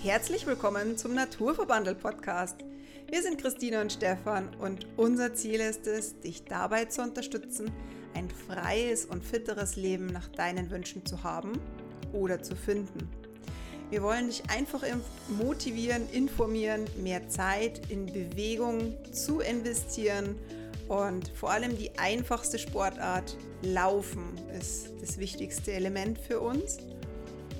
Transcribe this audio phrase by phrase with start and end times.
[0.00, 2.54] Herzlich willkommen zum Naturverbandel Podcast.
[3.10, 7.72] Wir sind Christina und Stefan und unser Ziel ist es, dich dabei zu unterstützen,
[8.14, 11.60] ein freies und fitteres Leben nach deinen Wünschen zu haben
[12.12, 13.10] oder zu finden.
[13.90, 14.84] Wir wollen dich einfach
[15.36, 20.36] motivieren, informieren, mehr Zeit in Bewegung zu investieren
[20.86, 24.22] und vor allem die einfachste Sportart, Laufen,
[24.56, 26.78] ist das wichtigste Element für uns.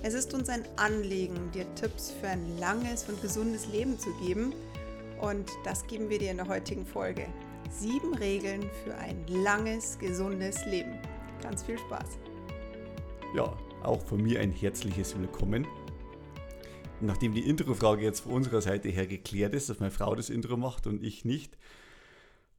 [0.04, 4.52] Es ist uns ein Anliegen, dir Tipps für ein langes und gesundes Leben zu geben.
[5.20, 7.26] Und das geben wir dir in der heutigen Folge.
[7.68, 10.92] Sieben Regeln für ein langes, gesundes Leben.
[11.42, 12.16] Ganz viel Spaß.
[13.34, 15.66] Ja, auch von mir ein herzliches Willkommen.
[17.00, 20.56] Nachdem die Introfrage jetzt von unserer Seite her geklärt ist, dass meine Frau das Intro
[20.56, 21.58] macht und ich nicht,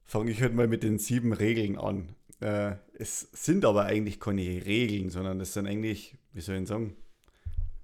[0.04, 2.14] fange ich heute mal mit den sieben Regeln an.
[2.40, 6.96] Äh, es sind aber eigentlich keine Regeln, sondern es sind eigentlich, wie soll ich sagen,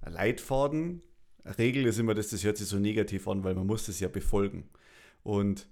[0.09, 1.01] Leitfaden.
[1.57, 4.07] Regel ist immer, dass das hört sich so negativ an, weil man muss das ja
[4.07, 4.69] befolgen.
[5.23, 5.67] Und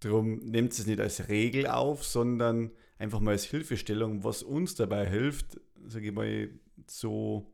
[0.00, 5.08] darum nimmt es nicht als Regel auf, sondern einfach mal als Hilfestellung, was uns dabei
[5.08, 6.50] hilft, sage ich mal,
[6.86, 7.52] so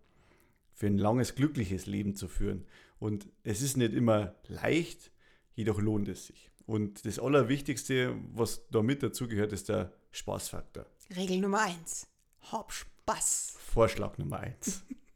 [0.73, 2.67] für ein langes, glückliches Leben zu führen.
[2.99, 5.11] Und es ist nicht immer leicht,
[5.55, 6.51] jedoch lohnt es sich.
[6.67, 10.87] Und das Allerwichtigste, was da mit dazugehört, ist der Spaßfaktor.
[11.17, 12.07] Regel Nummer eins:
[12.53, 13.57] Hab Spaß.
[13.59, 14.85] Vorschlag Nummer eins.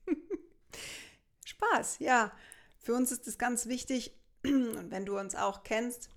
[1.55, 2.33] Spaß, ja.
[2.79, 4.15] Für uns ist das ganz wichtig.
[4.45, 6.11] Und wenn du uns auch kennst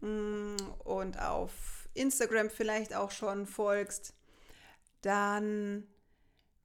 [0.00, 1.52] mm, und auf
[1.94, 4.14] Instagram vielleicht auch schon folgst,
[5.02, 5.86] dann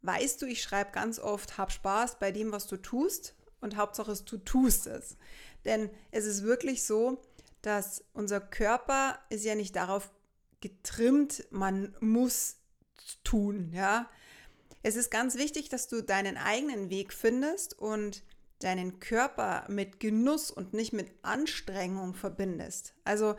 [0.01, 4.13] weißt du, ich schreibe ganz oft, hab Spaß bei dem, was du tust und Hauptsache
[4.23, 5.17] du tust es.
[5.65, 7.21] Denn es ist wirklich so,
[7.61, 10.11] dass unser Körper ist ja nicht darauf
[10.61, 12.57] getrimmt, man muss
[13.23, 14.09] tun, ja.
[14.83, 18.23] Es ist ganz wichtig, dass du deinen eigenen Weg findest und
[18.59, 22.93] deinen Körper mit Genuss und nicht mit Anstrengung verbindest.
[23.03, 23.35] Also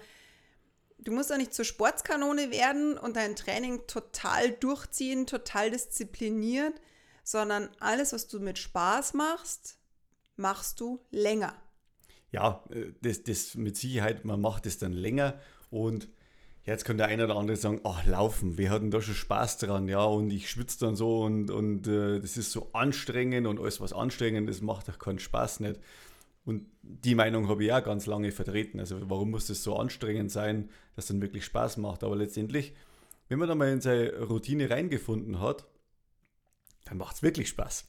[0.98, 6.80] du musst doch nicht zur Sportskanone werden und dein Training total durchziehen, total diszipliniert,
[7.24, 9.78] sondern alles, was du mit Spaß machst,
[10.36, 11.54] machst du länger.
[12.30, 16.08] Ja, äh, das, das mit Sicherheit, man macht es dann länger und
[16.68, 19.88] Jetzt könnte der eine oder andere sagen, ach, laufen, wir hatten da schon Spaß dran,
[19.88, 23.80] ja, und ich schwitze dann so und, und äh, das ist so anstrengend und alles,
[23.80, 25.80] was anstrengend ist, macht doch keinen Spaß nicht.
[26.44, 28.80] Und die Meinung habe ich auch ganz lange vertreten.
[28.80, 32.04] Also warum muss das so anstrengend sein, dass es dann wirklich Spaß macht?
[32.04, 32.74] Aber letztendlich,
[33.28, 35.64] wenn man da mal in seine Routine reingefunden hat,
[36.84, 37.86] dann macht es wirklich Spaß.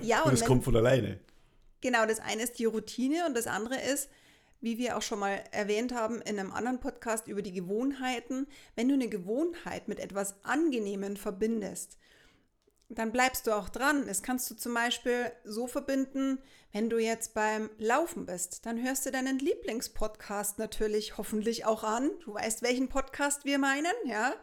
[0.00, 1.20] Ja, und es kommt von alleine.
[1.82, 4.08] Genau, das eine ist die Routine und das andere ist,
[4.60, 8.88] wie wir auch schon mal erwähnt haben in einem anderen Podcast über die Gewohnheiten, wenn
[8.88, 11.96] du eine Gewohnheit mit etwas Angenehmen verbindest,
[12.90, 14.06] dann bleibst du auch dran.
[14.06, 16.38] Das kannst du zum Beispiel so verbinden,
[16.72, 22.10] wenn du jetzt beim Laufen bist, dann hörst du deinen Lieblingspodcast natürlich hoffentlich auch an.
[22.24, 24.34] Du weißt, welchen Podcast wir meinen, ja?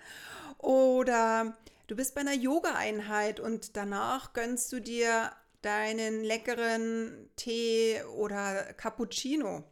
[0.58, 1.58] Oder
[1.88, 9.64] du bist bei einer Yoga-Einheit und danach gönnst du dir deinen leckeren Tee oder Cappuccino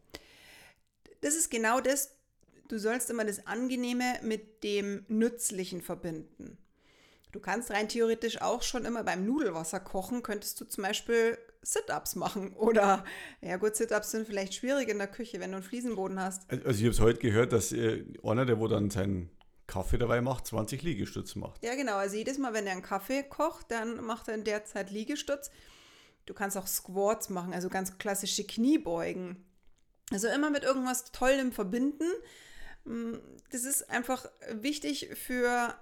[1.26, 2.16] das ist genau das,
[2.68, 6.60] du sollst immer das Angenehme mit dem Nützlichen verbinden.
[7.32, 12.16] Du kannst rein theoretisch auch schon immer beim Nudelwasser kochen, könntest du zum Beispiel Sit-Ups
[12.16, 12.54] machen.
[12.58, 13.04] Oder,
[13.42, 16.50] ja gut, Sit-Ups sind vielleicht schwierig in der Küche, wenn du einen Fliesenboden hast.
[16.52, 19.32] Also ich habe es heute gehört, dass äh, einer, der wo dann seinen
[19.66, 21.64] Kaffee dabei macht, 20 Liegestütze macht.
[21.64, 24.64] Ja genau, also jedes Mal, wenn er einen Kaffee kocht, dann macht er in der
[24.64, 25.50] Zeit Liegestütz.
[26.28, 29.45] Du kannst auch Squats machen, also ganz klassische Kniebeugen.
[30.12, 32.08] Also immer mit irgendwas Tollem verbinden.
[32.84, 33.16] Mm,
[33.52, 35.76] das ist einfach wichtig für,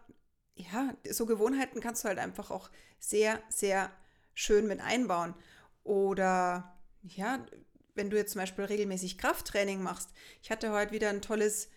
[0.56, 2.69] ja, so Gewohnheiten kannst du halt einfach auch
[3.00, 3.91] sehr, sehr
[4.34, 5.35] schön mit einbauen.
[5.84, 7.45] Oder ja,
[7.95, 10.09] wenn du jetzt zum Beispiel regelmäßig Krafttraining machst.
[10.41, 11.69] Ich hatte heute wieder ein tolles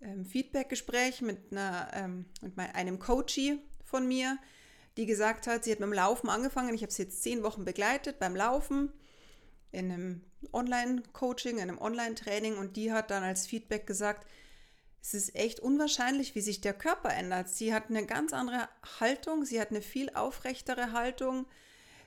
[0.00, 4.38] ähm, Feedback-Gespräch mit, ähm, mit einem Coachie von mir,
[4.96, 6.74] die gesagt hat, sie hat mit dem Laufen angefangen.
[6.74, 8.92] Ich habe sie jetzt zehn Wochen begleitet beim Laufen
[9.72, 10.20] in einem
[10.52, 14.26] Online-Coaching, in einem Online-Training und die hat dann als Feedback gesagt,
[15.02, 17.48] es ist echt unwahrscheinlich, wie sich der Körper ändert.
[17.48, 18.68] Sie hat eine ganz andere
[19.00, 21.46] Haltung, sie hat eine viel aufrechtere Haltung,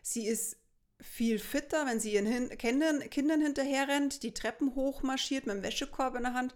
[0.01, 0.57] sie ist
[1.01, 6.23] viel fitter, wenn sie ihren Kindern, Kindern hinterherrennt, die Treppen hochmarschiert mit dem Wäschekorb in
[6.23, 6.55] der Hand.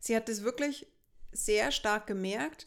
[0.00, 0.86] Sie hat es wirklich
[1.32, 2.66] sehr stark gemerkt,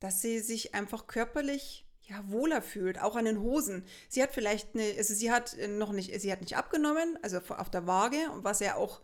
[0.00, 3.84] dass sie sich einfach körperlich ja, wohler fühlt, auch an den Hosen.
[4.08, 7.70] Sie hat vielleicht eine, also sie hat noch nicht, sie hat nicht abgenommen, also auf
[7.70, 9.00] der Waage, was ja auch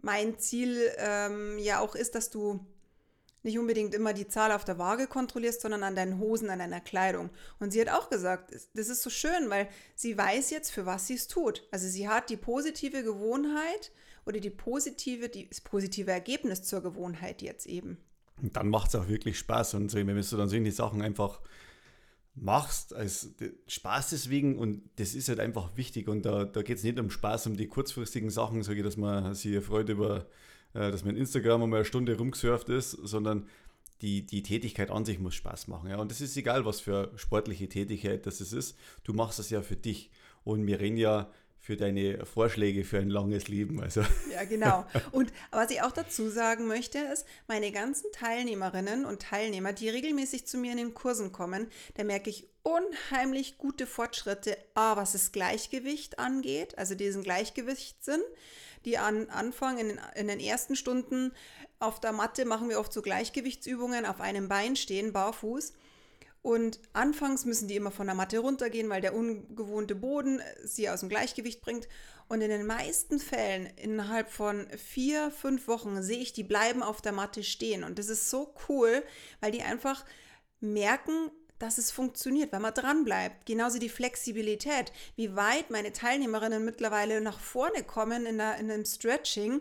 [0.00, 2.64] mein Ziel ähm, ja auch ist, dass du
[3.42, 6.80] nicht unbedingt immer die Zahl auf der Waage kontrollierst, sondern an deinen Hosen, an deiner
[6.80, 7.30] Kleidung.
[7.60, 11.06] Und sie hat auch gesagt, das ist so schön, weil sie weiß jetzt, für was
[11.06, 11.66] sie es tut.
[11.70, 13.92] Also sie hat die positive Gewohnheit
[14.26, 17.98] oder die positive, die, das positive Ergebnis zur Gewohnheit jetzt eben.
[18.42, 19.74] Und dann macht es auch wirklich Spaß.
[19.74, 21.40] Und so, wenn du dann solche Sachen einfach
[22.42, 23.34] machst, als
[23.66, 27.10] Spaß deswegen und das ist halt einfach wichtig und da, da geht es nicht um
[27.10, 30.26] Spaß, um die kurzfristigen Sachen, sage ich, dass man sich freut über
[30.74, 33.46] äh, dass man in Instagram einmal eine Stunde rumgesurft ist, sondern
[34.02, 35.90] die, die Tätigkeit an sich muss Spaß machen.
[35.90, 35.96] Ja?
[35.96, 38.76] Und es ist egal, was für sportliche Tätigkeit das ist.
[39.02, 40.10] Du machst das ja für dich.
[40.44, 41.30] Und wir reden ja
[41.68, 43.82] für deine Vorschläge für ein langes Leben.
[43.82, 44.00] Also.
[44.32, 44.86] Ja, genau.
[45.12, 50.46] Und was ich auch dazu sagen möchte, ist, meine ganzen Teilnehmerinnen und Teilnehmer, die regelmäßig
[50.46, 51.66] zu mir in den Kursen kommen,
[51.98, 58.22] da merke ich unheimlich gute Fortschritte, A, was das Gleichgewicht angeht, also diesen Gleichgewichtssinn
[58.86, 61.32] die an, anfangen in den, in den ersten Stunden
[61.80, 65.74] auf der Matte machen wir oft so Gleichgewichtsübungen auf einem Bein stehen, barfuß.
[66.42, 71.00] Und anfangs müssen die immer von der Matte runtergehen, weil der ungewohnte Boden sie aus
[71.00, 71.88] dem Gleichgewicht bringt.
[72.28, 77.00] Und in den meisten Fällen, innerhalb von vier, fünf Wochen, sehe ich, die bleiben auf
[77.00, 77.84] der Matte stehen.
[77.84, 79.02] Und das ist so cool,
[79.40, 80.04] weil die einfach
[80.60, 83.46] merken, dass es funktioniert, wenn man dran bleibt.
[83.46, 88.84] Genauso die Flexibilität, wie weit meine Teilnehmerinnen mittlerweile nach vorne kommen in, der, in einem
[88.84, 89.60] Stretching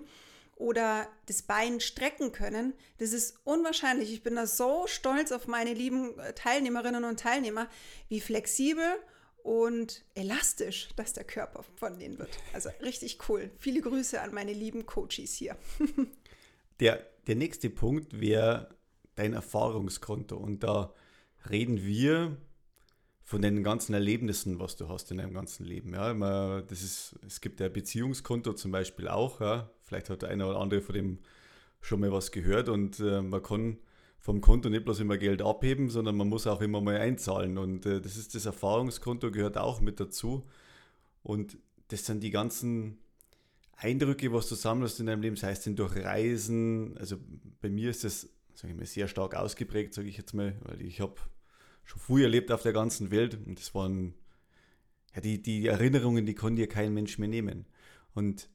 [0.57, 4.11] oder das Bein strecken können, das ist unwahrscheinlich.
[4.11, 7.69] Ich bin da so stolz auf meine lieben äh, Teilnehmerinnen und Teilnehmer,
[8.09, 8.85] wie flexibel
[9.43, 12.31] und elastisch, dass der Körper von denen wird.
[12.53, 13.51] Also richtig cool.
[13.57, 15.55] Viele Grüße an meine lieben Coaches hier.
[16.79, 18.75] der, der nächste Punkt wäre
[19.15, 20.35] dein Erfahrungskonto.
[20.35, 20.93] Und da
[21.49, 22.35] reden wir
[23.23, 25.93] von den ganzen Erlebnissen, was du hast in deinem ganzen Leben.
[25.93, 29.39] Ja, das ist, es gibt ja Beziehungskonto zum Beispiel auch.
[29.39, 29.69] Ja.
[29.87, 31.19] Vielleicht hat der eine oder andere von dem
[31.81, 33.77] schon mal was gehört und äh, man kann
[34.19, 37.57] vom Konto nicht bloß immer Geld abheben, sondern man muss auch immer mal einzahlen.
[37.57, 40.45] Und äh, das ist das Erfahrungskonto, gehört auch mit dazu.
[41.23, 41.57] Und
[41.87, 42.97] das sind die ganzen
[43.77, 46.97] Eindrücke, was du sammelst in deinem Leben, sei es denn durch Reisen.
[46.97, 47.17] Also
[47.61, 50.81] bei mir ist das, sage ich mal, sehr stark ausgeprägt, sage ich jetzt mal, weil
[50.81, 51.15] ich habe
[51.85, 54.13] schon früh erlebt auf der ganzen Welt und das waren
[55.15, 57.65] ja, die, die Erinnerungen, die kann dir kein Mensch mehr nehmen.
[58.13, 58.49] Und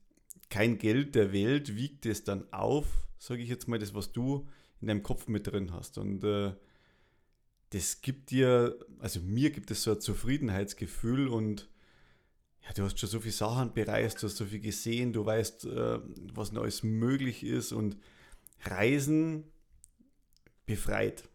[0.53, 4.47] kein Geld der Welt wiegt es dann auf, sage ich jetzt mal, das, was du
[4.83, 5.97] in deinem Kopf mit drin hast.
[5.97, 6.53] Und äh,
[7.71, 11.71] das gibt dir, also mir gibt es so ein Zufriedenheitsgefühl und
[12.61, 15.65] ja, du hast schon so viele Sachen bereist, du hast so viel gesehen, du weißt,
[15.65, 16.01] äh,
[16.35, 17.97] was alles möglich ist und
[18.67, 19.45] Reisen
[20.67, 21.31] befreit.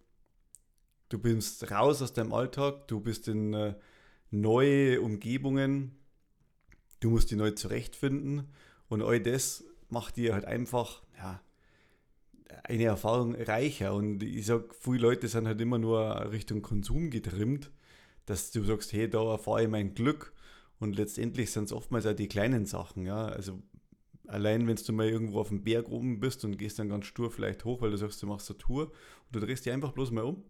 [1.10, 3.74] Du bist raus aus deinem Alltag, du bist in äh,
[4.30, 5.98] neue Umgebungen,
[7.00, 8.54] du musst dich neu zurechtfinden
[8.90, 11.42] und all das macht dir halt einfach ja,
[12.64, 13.94] eine Erfahrung reicher.
[13.94, 17.72] Und ich sage, viele Leute sind halt immer nur Richtung Konsum getrimmt,
[18.26, 20.34] dass du sagst, hey, da erfahre ich mein Glück.
[20.80, 23.06] Und letztendlich sind es oftmals auch die kleinen Sachen.
[23.06, 23.28] Ja?
[23.28, 23.62] Also
[24.28, 27.32] allein wenn du mal irgendwo auf dem Berg oben bist und gehst dann ganz stur
[27.32, 30.12] vielleicht hoch, weil du sagst, du machst eine Tour und du drehst dich einfach bloß
[30.12, 30.44] mal um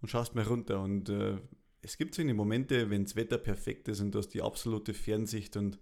[0.00, 0.80] und schaust mal runter.
[0.82, 1.36] Und äh,
[1.82, 4.94] es gibt so eine Momente, wenn das Wetter perfekt ist und du hast die absolute
[4.94, 5.78] Fernsicht und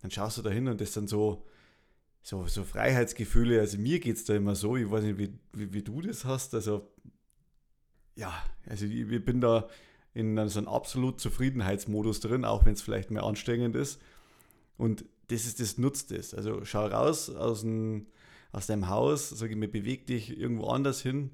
[0.00, 1.44] dann schaust du da hin und das sind so,
[2.22, 3.60] so, so Freiheitsgefühle.
[3.60, 6.24] Also mir geht es da immer so, ich weiß nicht, wie, wie, wie, du das
[6.24, 6.54] hast.
[6.54, 6.88] Also
[8.14, 8.32] ja,
[8.66, 9.68] also ich, ich bin da
[10.14, 14.00] in so einem absolut Zufriedenheitsmodus drin, auch wenn es vielleicht mehr anstrengend ist.
[14.76, 16.34] Und das ist das nutzt es.
[16.34, 18.06] Also schau raus aus, dem,
[18.52, 21.30] aus deinem Haus, sag ich mir, beweg dich irgendwo anders hin,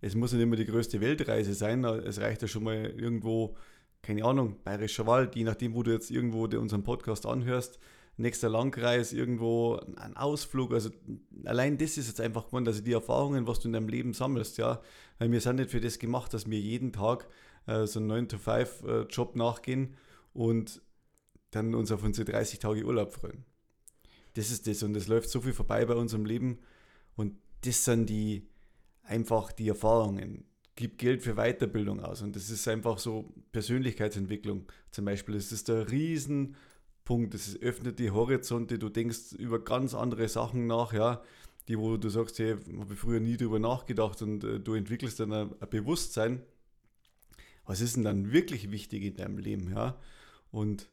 [0.00, 3.56] es muss nicht immer die größte Weltreise sein, es reicht ja schon mal irgendwo,
[4.06, 7.80] keine Ahnung, Bayerischer Wald, je nachdem, wo du jetzt irgendwo unseren Podcast anhörst,
[8.16, 10.90] nächster Landkreis, irgendwo ein Ausflug, also
[11.44, 14.58] allein das ist jetzt einfach geworden, also die Erfahrungen, was du in deinem Leben sammelst,
[14.58, 14.80] ja,
[15.18, 17.26] weil wir sind nicht für das gemacht, dass wir jeden Tag
[17.66, 19.96] äh, so einen 9-to-5-Job äh, nachgehen
[20.32, 20.80] und
[21.50, 23.44] dann uns auf unsere 30 Tage Urlaub freuen.
[24.34, 26.60] Das ist das und es läuft so viel vorbei bei unserem Leben
[27.16, 27.34] und
[27.64, 28.48] das sind die,
[29.02, 30.44] einfach die Erfahrungen.
[30.76, 32.22] Gib Geld für Weiterbildung aus.
[32.22, 35.34] Und das ist einfach so Persönlichkeitsentwicklung zum Beispiel.
[35.34, 37.34] Das ist der Riesenpunkt.
[37.34, 38.78] Das öffnet die Horizonte.
[38.78, 41.22] Du denkst über ganz andere Sachen nach, ja,
[41.68, 45.18] die, wo du sagst, hey, habe ich früher nie drüber nachgedacht und äh, du entwickelst
[45.18, 46.42] dann ein, ein, Bewusstsein.
[47.64, 49.98] Was ist denn dann wirklich wichtig in deinem Leben, ja?
[50.52, 50.88] Und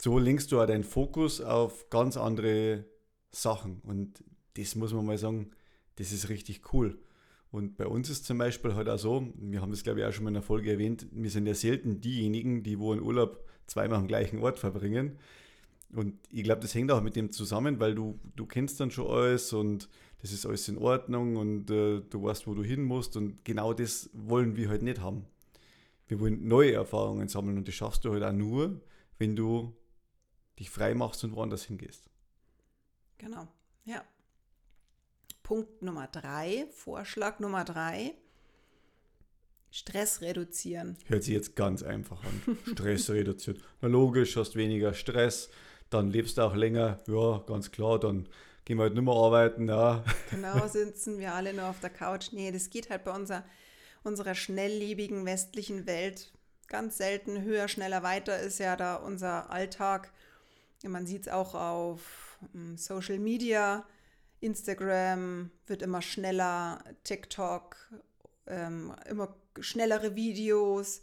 [0.00, 2.86] so lenkst du auch deinen Fokus auf ganz andere
[3.30, 3.80] Sachen.
[3.82, 4.24] Und
[4.54, 5.50] das muss man mal sagen,
[5.96, 6.98] das ist richtig cool.
[7.50, 10.12] Und bei uns ist zum Beispiel halt auch so, wir haben das glaube ich auch
[10.12, 13.44] schon mal in der Folge erwähnt, wir sind ja selten diejenigen, die wo einen Urlaub
[13.66, 15.18] zweimal am gleichen Ort verbringen.
[15.92, 19.08] Und ich glaube, das hängt auch mit dem zusammen, weil du, du kennst dann schon
[19.08, 19.88] alles und
[20.22, 23.72] das ist alles in Ordnung und äh, du weißt, wo du hin musst und genau
[23.72, 25.26] das wollen wir halt nicht haben.
[26.06, 28.80] Wir wollen neue Erfahrungen sammeln und das schaffst du halt auch nur,
[29.18, 29.76] wenn du
[30.58, 32.10] dich frei machst und woanders hingehst.
[33.18, 33.48] Genau,
[33.84, 34.04] ja.
[35.50, 38.14] Punkt Nummer drei, Vorschlag Nummer drei,
[39.72, 40.96] Stress reduzieren.
[41.06, 42.56] Hört sich jetzt ganz einfach an.
[42.70, 43.60] Stress reduzieren.
[43.80, 45.50] Na logisch, hast weniger Stress,
[45.90, 47.00] dann lebst du auch länger.
[47.08, 48.28] Ja, ganz klar, dann
[48.64, 49.68] gehen wir halt nicht mehr arbeiten.
[49.68, 50.04] Ja.
[50.30, 52.30] Genau, sitzen wir alle nur auf der Couch.
[52.30, 53.42] Nee, das geht halt bei unserer,
[54.04, 56.30] unserer schnelllebigen westlichen Welt
[56.68, 60.12] ganz selten höher, schneller, weiter ist ja da unser Alltag.
[60.84, 63.84] Man sieht es auch auf hm, Social Media.
[64.40, 67.76] Instagram wird immer schneller, TikTok
[68.46, 71.02] ähm, immer schnellere Videos.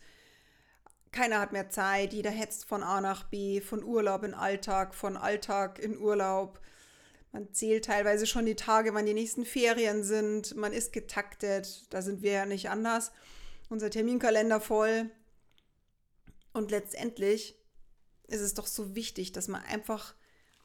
[1.11, 5.17] Keiner hat mehr Zeit, jeder hetzt von A nach B, von Urlaub in Alltag, von
[5.17, 6.59] Alltag in Urlaub.
[7.31, 10.55] Man zählt teilweise schon die Tage, wann die nächsten Ferien sind.
[10.55, 13.11] Man ist getaktet, da sind wir ja nicht anders.
[13.69, 15.09] Unser Terminkalender voll.
[16.53, 17.55] Und letztendlich
[18.27, 20.15] ist es doch so wichtig, dass man einfach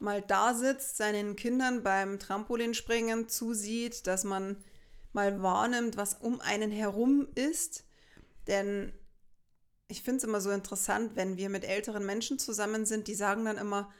[0.02, 4.56] mal da sitzt, seinen Kindern beim Trampolinspringen zusieht, dass man
[5.12, 7.84] mal wahrnimmt, was um einen herum ist.
[8.46, 8.92] Denn
[9.88, 13.44] ich finde es immer so interessant, wenn wir mit älteren Menschen zusammen sind, die sagen
[13.44, 13.92] dann immer,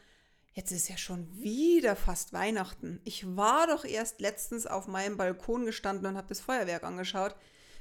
[0.54, 3.00] jetzt ist ja schon wieder fast Weihnachten.
[3.04, 7.36] Ich war doch erst letztens auf meinem Balkon gestanden und habe das Feuerwerk angeschaut.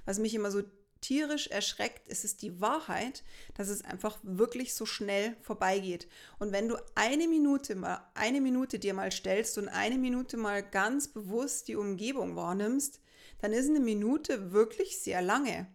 [0.05, 0.63] Was mich immer so
[1.01, 3.23] tierisch erschreckt, ist es die Wahrheit,
[3.55, 6.07] dass es einfach wirklich so schnell vorbeigeht.
[6.39, 10.63] Und wenn du eine Minute mal, eine Minute dir mal stellst und eine Minute mal
[10.63, 13.01] ganz bewusst die Umgebung wahrnimmst,
[13.39, 15.67] dann ist eine Minute wirklich sehr lange.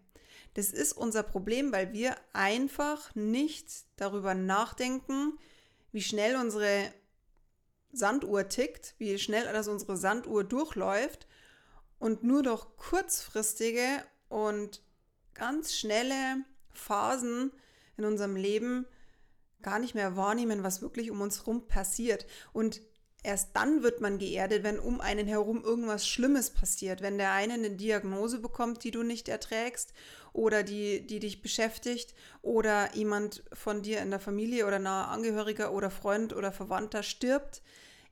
[0.54, 5.38] Das ist unser Problem, weil wir einfach nicht darüber nachdenken,
[5.92, 6.92] wie schnell unsere
[7.92, 11.26] Sanduhr tickt, wie schnell das unsere Sanduhr durchläuft
[11.98, 14.82] und nur durch kurzfristige und
[15.36, 17.52] ganz schnelle Phasen
[17.96, 18.86] in unserem Leben
[19.62, 22.26] gar nicht mehr wahrnehmen, was wirklich um uns herum passiert.
[22.52, 22.80] Und
[23.22, 27.02] erst dann wird man geerdet, wenn um einen herum irgendwas Schlimmes passiert.
[27.02, 29.92] Wenn der eine eine Diagnose bekommt, die du nicht erträgst
[30.32, 35.72] oder die, die dich beschäftigt oder jemand von dir in der Familie oder nahe Angehöriger
[35.72, 37.62] oder Freund oder Verwandter stirbt.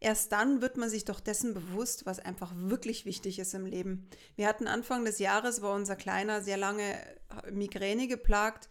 [0.05, 4.07] Erst dann wird man sich doch dessen bewusst, was einfach wirklich wichtig ist im Leben.
[4.37, 6.95] Wir hatten Anfang des Jahres, war unser Kleiner sehr lange
[7.51, 8.69] Migräne geplagt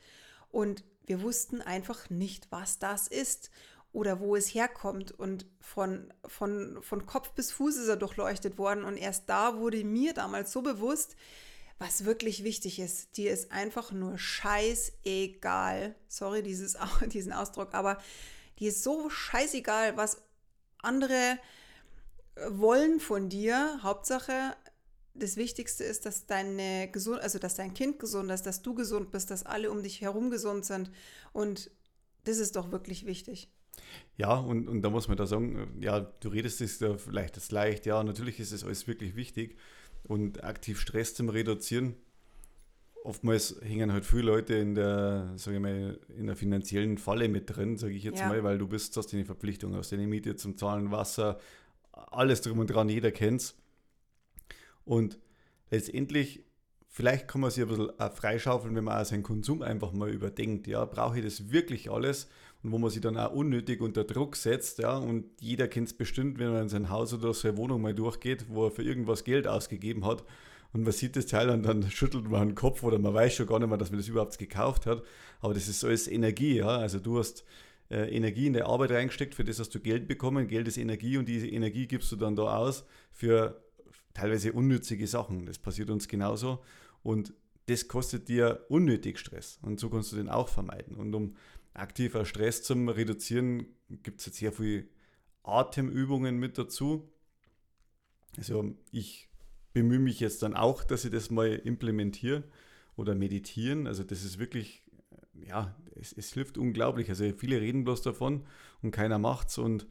[0.52, 3.50] und wir wussten einfach nicht, was das ist
[3.94, 5.12] oder wo es herkommt.
[5.12, 8.84] Und von, von, von Kopf bis Fuß ist er durchleuchtet worden.
[8.84, 11.16] Und erst da wurde mir damals so bewusst,
[11.80, 13.18] was wirklich wichtig ist.
[13.18, 15.96] Dir ist einfach nur scheißegal.
[16.08, 17.98] Sorry, dieses, diesen Ausdruck, aber
[18.60, 20.22] die ist so scheißegal, was
[20.84, 21.40] andere
[22.50, 23.80] wollen von dir.
[23.84, 24.56] Hauptsache,
[25.14, 29.12] das Wichtigste ist, dass deine gesund, also dass dein Kind gesund ist, dass du gesund
[29.12, 30.92] bist, dass alle um dich herum gesund sind.
[31.32, 31.70] Und
[32.24, 33.50] das ist doch wirklich wichtig.
[34.18, 37.52] Ja, und, und da muss man da sagen, ja, du redest es ja vielleicht jetzt
[37.52, 39.58] leicht, ja, natürlich ist es alles wirklich wichtig
[40.04, 41.96] und aktiv Stress zum Reduzieren.
[43.04, 47.54] Oftmals hängen halt viele Leute in der, sage ich mal, in der finanziellen Falle mit
[47.54, 48.28] drin, sage ich jetzt ja.
[48.28, 51.38] mal, weil du bist, hast deine Verpflichtung, hast deine Miete zum Zahlen, Wasser,
[51.92, 53.58] alles drum und dran, jeder kennt's.
[54.86, 55.20] Und
[55.70, 56.46] letztendlich,
[56.88, 60.68] vielleicht kann man sich ein bisschen freischaufeln, wenn man auch seinen Konsum einfach mal überdenkt.
[60.68, 62.30] Ja, brauche ich das wirklich alles?
[62.64, 64.80] und wo man sich dann auch unnötig unter Druck setzt.
[64.80, 67.94] Ja, und jeder kennt es bestimmt, wenn man in sein Haus oder seine Wohnung mal
[67.94, 70.24] durchgeht, wo er für irgendwas Geld ausgegeben hat
[70.74, 73.46] und man sieht das Teil und dann schüttelt man den Kopf oder man weiß schon
[73.46, 75.04] gar nicht mehr, dass man das überhaupt gekauft hat.
[75.40, 76.58] Aber das ist alles Energie.
[76.58, 76.78] Ja?
[76.78, 77.46] Also du hast
[77.92, 80.48] äh, Energie in der Arbeit reingesteckt, für das hast du Geld bekommen.
[80.48, 83.64] Geld ist Energie und diese Energie gibst du dann da aus für
[84.16, 85.46] teilweise unnützige Sachen.
[85.46, 86.64] Das passiert uns genauso.
[87.04, 87.34] Und
[87.68, 89.60] das kostet dir unnötig Stress.
[89.62, 90.96] Und so kannst du den auch vermeiden.
[90.96, 91.36] Und um
[91.76, 93.68] aktiver Stress zum Reduzieren
[94.02, 94.88] gibt es jetzt sehr viele
[95.44, 97.10] Atemübungen mit dazu.
[98.38, 99.30] Also ich
[99.74, 102.44] bemühe mich jetzt dann auch, dass ich das mal implementiere
[102.96, 103.88] oder meditieren.
[103.88, 104.84] Also das ist wirklich,
[105.48, 107.10] ja, es, es hilft unglaublich.
[107.10, 108.44] Also viele reden bloß davon
[108.82, 109.88] und keiner macht's und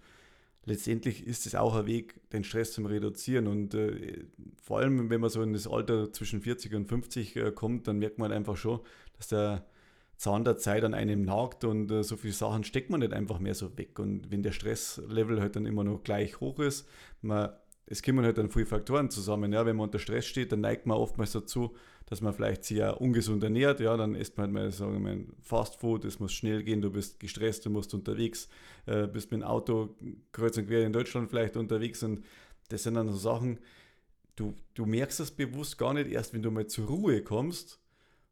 [0.65, 3.47] letztendlich ist es auch ein Weg, den Stress zu reduzieren.
[3.47, 4.25] Und äh,
[4.63, 7.99] vor allem, wenn man so in das Alter zwischen 40 und 50 äh, kommt, dann
[7.99, 8.81] merkt man einfach schon,
[9.17, 9.67] dass der
[10.17, 13.41] Zahn der Zeit an einem nagt und äh, so viele Sachen steckt man nicht einfach
[13.41, 13.99] mehr so weg.
[13.99, 16.89] Und wenn der Stresslevel halt dann immer noch gleich hoch ist,
[17.23, 17.51] man,
[17.87, 19.53] es kommen halt dann viele Faktoren zusammen.
[19.53, 21.75] Ja, wenn man unter Stress steht, dann neigt man oftmals dazu,
[22.07, 23.81] dass man vielleicht sich ja ungesund ernährt.
[23.81, 26.91] Ja, dann isst man halt mal, sagen wir, Fast Food, es muss schnell gehen, du
[26.91, 28.49] bist gestresst, du musst unterwegs,
[28.87, 29.97] äh, bist mit dem Auto
[30.31, 32.25] kreuz und quer in Deutschland vielleicht unterwegs und
[32.69, 33.59] das sind dann so Sachen,
[34.37, 37.81] du, du merkst das bewusst gar nicht erst, wenn du mal zur Ruhe kommst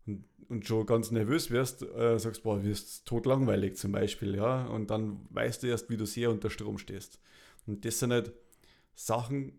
[0.07, 4.67] und, und schon ganz nervös wirst, äh, sagst, boah, wirst tot langweilig zum Beispiel, ja,
[4.67, 7.21] und dann weißt du erst, wie du sehr unter Strom stehst.
[7.67, 8.33] Und das sind halt
[9.07, 9.59] Sachen,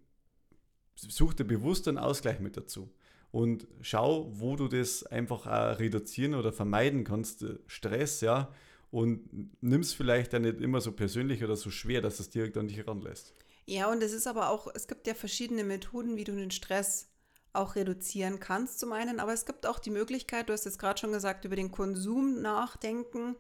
[0.96, 2.94] such dir bewusst einen Ausgleich mit dazu
[3.32, 8.54] und schau, wo du das einfach reduzieren oder vermeiden kannst, äh, Stress, ja,
[8.92, 12.58] und nimm es vielleicht dann nicht immer so persönlich oder so schwer, dass es direkt
[12.58, 13.34] an dich heranlässt.
[13.66, 17.08] Ja, und es ist aber auch, es gibt ja verschiedene Methoden, wie du den Stress
[17.54, 21.00] auch reduzieren kannst zum einen, aber es gibt auch die Möglichkeit, du hast jetzt gerade
[21.00, 23.36] schon gesagt, über den Konsum nachdenken.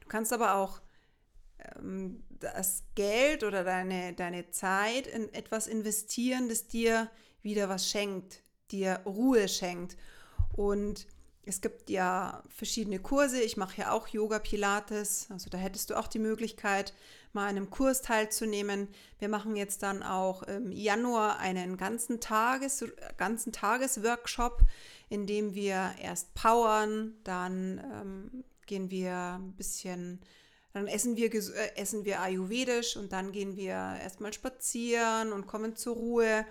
[0.00, 0.80] Du kannst aber auch
[2.40, 7.10] das Geld oder deine, deine Zeit in etwas investieren, das dir
[7.42, 9.96] wieder was schenkt, dir Ruhe schenkt.
[10.56, 11.06] Und
[11.46, 13.40] es gibt ja verschiedene Kurse.
[13.40, 15.26] Ich mache ja auch Yoga Pilates.
[15.30, 16.94] Also da hättest du auch die Möglichkeit,
[17.32, 18.88] mal an einem Kurs teilzunehmen.
[19.18, 22.84] Wir machen jetzt dann auch im Januar einen ganzen Tages,
[23.16, 24.62] ganzen Tagesworkshop,
[25.08, 30.20] in dem wir erst powern, dann ähm, gehen wir ein bisschen,
[30.74, 35.76] dann essen wir, äh, essen wir ayurvedisch und dann gehen wir erstmal spazieren und kommen
[35.76, 36.44] zur Ruhe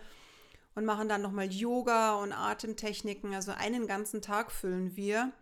[0.75, 3.33] und machen dann nochmal Yoga und Atemtechniken.
[3.35, 5.33] Also einen ganzen Tag füllen wir.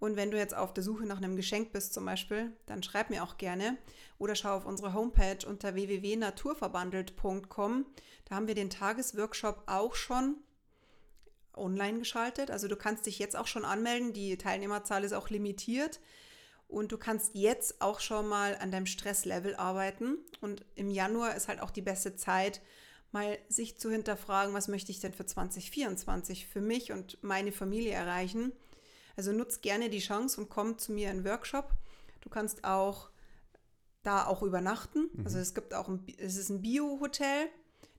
[0.00, 3.08] Und wenn du jetzt auf der Suche nach einem Geschenk bist zum Beispiel, dann schreib
[3.08, 3.78] mir auch gerne
[4.18, 7.86] oder schau auf unsere Homepage unter www.naturverbandelt.com.
[8.24, 10.38] Da haben wir den Tagesworkshop auch schon
[11.56, 12.50] online geschaltet.
[12.50, 14.12] Also du kannst dich jetzt auch schon anmelden.
[14.12, 16.00] Die Teilnehmerzahl ist auch limitiert.
[16.68, 20.18] Und du kannst jetzt auch schon mal an deinem Stresslevel arbeiten.
[20.40, 22.60] Und im Januar ist halt auch die beste Zeit,
[23.12, 27.92] mal sich zu hinterfragen, was möchte ich denn für 2024 für mich und meine Familie
[27.92, 28.52] erreichen.
[29.16, 31.70] Also nutzt gerne die Chance und komm zu mir in den Workshop.
[32.20, 33.10] Du kannst auch
[34.02, 35.10] da auch übernachten.
[35.12, 35.24] Mhm.
[35.24, 37.48] Also es gibt auch ein, es ist ein Bio-Hotel.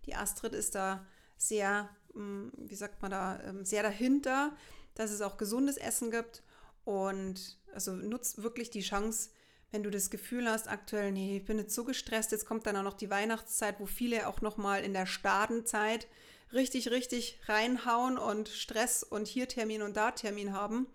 [0.05, 1.05] Die Astrid ist da
[1.37, 4.55] sehr, hm, wie sagt man da, ähm, sehr dahinter,
[4.93, 6.43] dass es auch gesundes Essen gibt.
[6.83, 9.29] Und also nutzt wirklich die Chance,
[9.71, 12.77] wenn du das Gefühl hast, aktuell, nee, ich bin jetzt so gestresst, jetzt kommt dann
[12.77, 16.07] auch noch die Weihnachtszeit, wo viele auch noch mal in der Stadenzeit
[16.53, 20.87] richtig, richtig reinhauen und Stress und hier Termin und da Termin haben.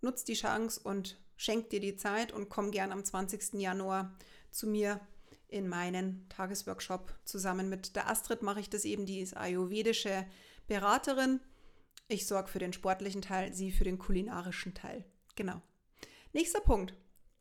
[0.00, 3.54] Nutz die Chance und schenk dir die Zeit und komm gern am 20.
[3.54, 4.16] Januar
[4.50, 5.00] zu mir
[5.48, 7.14] in meinen Tagesworkshop.
[7.24, 10.26] Zusammen mit der Astrid mache ich das eben, die ist ayurvedische
[10.66, 11.40] Beraterin.
[12.08, 15.04] Ich sorge für den sportlichen Teil, sie für den kulinarischen Teil.
[15.36, 15.62] Genau.
[16.34, 16.94] Nächster Punkt.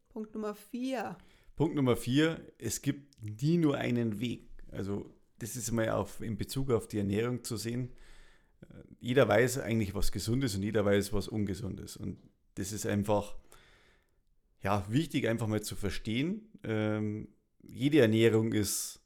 [0.10, 1.18] Punkt Nummer vier.
[1.56, 4.48] Punkt Nummer vier, es gibt nie nur einen Weg.
[4.72, 7.92] Also das ist mal auf, in Bezug auf die Ernährung zu sehen.
[8.62, 11.98] Äh, jeder weiß eigentlich, was gesund ist und jeder weiß, was ungesund ist.
[11.98, 12.20] Und
[12.54, 13.36] das ist einfach
[14.62, 16.52] ja, wichtig, einfach mal zu verstehen.
[16.64, 17.30] Ähm,
[17.64, 19.02] jede Ernährung ist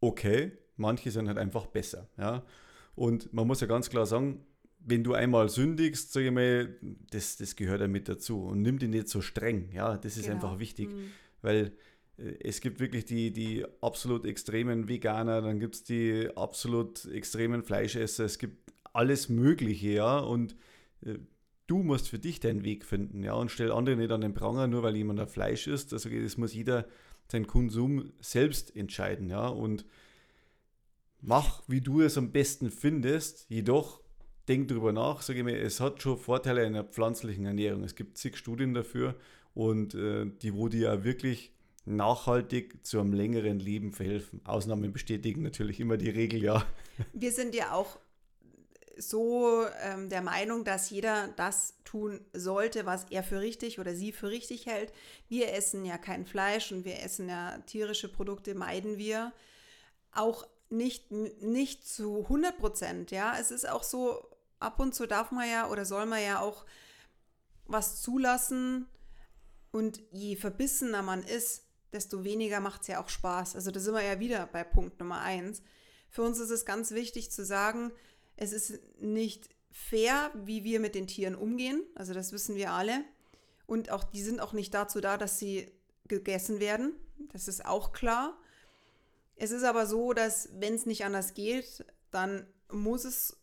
[0.00, 2.08] okay, manche sind halt einfach besser.
[2.16, 2.46] Ja?
[2.94, 4.46] Und man muss ja ganz klar sagen,
[4.84, 6.74] wenn du einmal sündigst, sage ich mal,
[7.10, 9.70] das, das gehört ja mit dazu und nimm die nicht so streng.
[9.72, 10.36] Ja, das ist genau.
[10.36, 11.10] einfach wichtig, mhm.
[11.42, 11.72] weil
[12.16, 17.62] äh, es gibt wirklich die, die absolut extremen Veganer, dann gibt es die absolut extremen
[17.62, 20.56] Fleischesser, es gibt alles Mögliche, ja, und
[21.02, 21.18] äh,
[21.66, 24.66] du musst für dich deinen Weg finden, ja, und stell andere nicht an den Pranger,
[24.66, 25.92] nur weil jemand ein Fleisch isst.
[25.92, 26.88] Also das muss jeder
[27.30, 29.84] seinen Konsum selbst entscheiden, ja, und
[31.20, 34.00] mach, wie du es am besten findest, jedoch
[34.50, 37.84] denk drüber nach, sage ich mir, es hat schon Vorteile in der pflanzlichen Ernährung.
[37.84, 39.14] Es gibt zig Studien dafür
[39.54, 41.52] und äh, die, wo die ja wirklich
[41.84, 44.40] nachhaltig zu einem längeren Leben verhelfen.
[44.44, 46.66] Ausnahmen bestätigen natürlich immer die Regel, ja.
[47.12, 47.98] Wir sind ja auch
[48.98, 54.12] so ähm, der Meinung, dass jeder das tun sollte, was er für richtig oder sie
[54.12, 54.92] für richtig hält.
[55.28, 59.32] Wir essen ja kein Fleisch und wir essen ja tierische Produkte, meiden wir.
[60.12, 63.36] Auch nicht, nicht zu 100 Prozent, ja.
[63.40, 64.22] Es ist auch so,
[64.60, 66.64] ab und zu darf man ja oder soll man ja auch
[67.66, 68.86] was zulassen.
[69.72, 73.56] Und je verbissener man ist, desto weniger macht es ja auch Spaß.
[73.56, 75.62] Also da sind wir ja wieder bei Punkt Nummer eins.
[76.08, 77.92] Für uns ist es ganz wichtig zu sagen,
[78.36, 81.82] es ist nicht fair, wie wir mit den Tieren umgehen.
[81.94, 83.04] Also das wissen wir alle.
[83.66, 85.70] Und auch die sind auch nicht dazu da, dass sie
[86.08, 86.94] gegessen werden.
[87.32, 88.36] Das ist auch klar.
[89.36, 93.36] Es ist aber so, dass wenn es nicht anders geht, dann muss es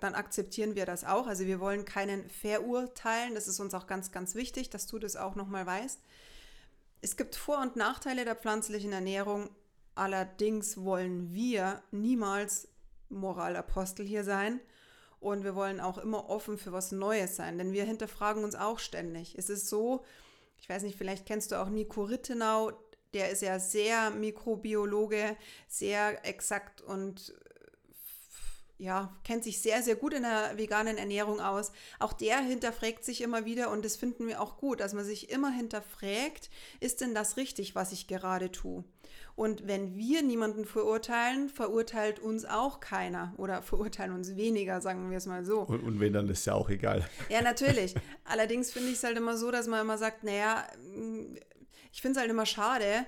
[0.00, 1.26] dann akzeptieren wir das auch.
[1.26, 3.34] Also wir wollen keinen verurteilen.
[3.34, 6.00] Das ist uns auch ganz, ganz wichtig, dass du das auch nochmal weißt.
[7.00, 9.50] Es gibt Vor- und Nachteile der pflanzlichen Ernährung.
[9.94, 12.68] Allerdings wollen wir niemals
[13.08, 14.60] Moralapostel hier sein.
[15.20, 18.78] Und wir wollen auch immer offen für was Neues sein, denn wir hinterfragen uns auch
[18.78, 19.36] ständig.
[19.36, 20.04] Es ist so,
[20.60, 22.72] ich weiß nicht, vielleicht kennst du auch Nico Rittenau,
[23.14, 27.34] der ist ja sehr Mikrobiologe, sehr exakt und
[28.78, 31.72] ja, kennt sich sehr, sehr gut in der veganen Ernährung aus.
[31.98, 35.30] Auch der hinterfragt sich immer wieder und das finden wir auch gut, dass man sich
[35.30, 36.48] immer hinterfragt,
[36.80, 38.84] ist denn das richtig, was ich gerade tue?
[39.34, 45.18] Und wenn wir niemanden verurteilen, verurteilt uns auch keiner oder verurteilen uns weniger, sagen wir
[45.18, 45.60] es mal so.
[45.60, 47.08] Und, und wenn, dann ist ja auch egal.
[47.28, 47.94] Ja, natürlich.
[48.24, 50.66] Allerdings finde ich es halt immer so, dass man immer sagt, naja,
[51.92, 53.06] ich finde es halt immer schade,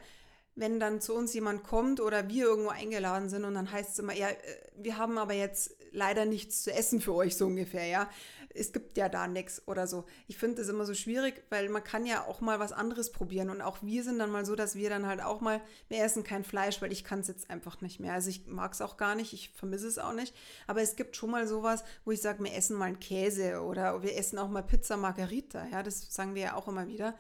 [0.55, 3.99] wenn dann zu uns jemand kommt oder wir irgendwo eingeladen sind und dann heißt es
[3.99, 4.37] immer, ja, äh,
[4.77, 8.09] wir haben aber jetzt leider nichts zu essen für euch, so ungefähr, ja
[8.55, 10.05] es gibt ja da nichts oder so.
[10.27, 13.49] Ich finde das immer so schwierig, weil man kann ja auch mal was anderes probieren.
[13.49, 16.25] Und auch wir sind dann mal so, dass wir dann halt auch mal, wir essen
[16.25, 18.13] kein Fleisch, weil ich kann es jetzt einfach nicht mehr.
[18.13, 20.35] Also ich mag es auch gar nicht, ich vermisse es auch nicht.
[20.67, 24.03] Aber es gibt schon mal sowas, wo ich sage, wir essen mal einen Käse oder
[24.03, 25.67] wir essen auch mal Pizza Margarita.
[25.71, 27.15] Ja, das sagen wir ja auch immer wieder.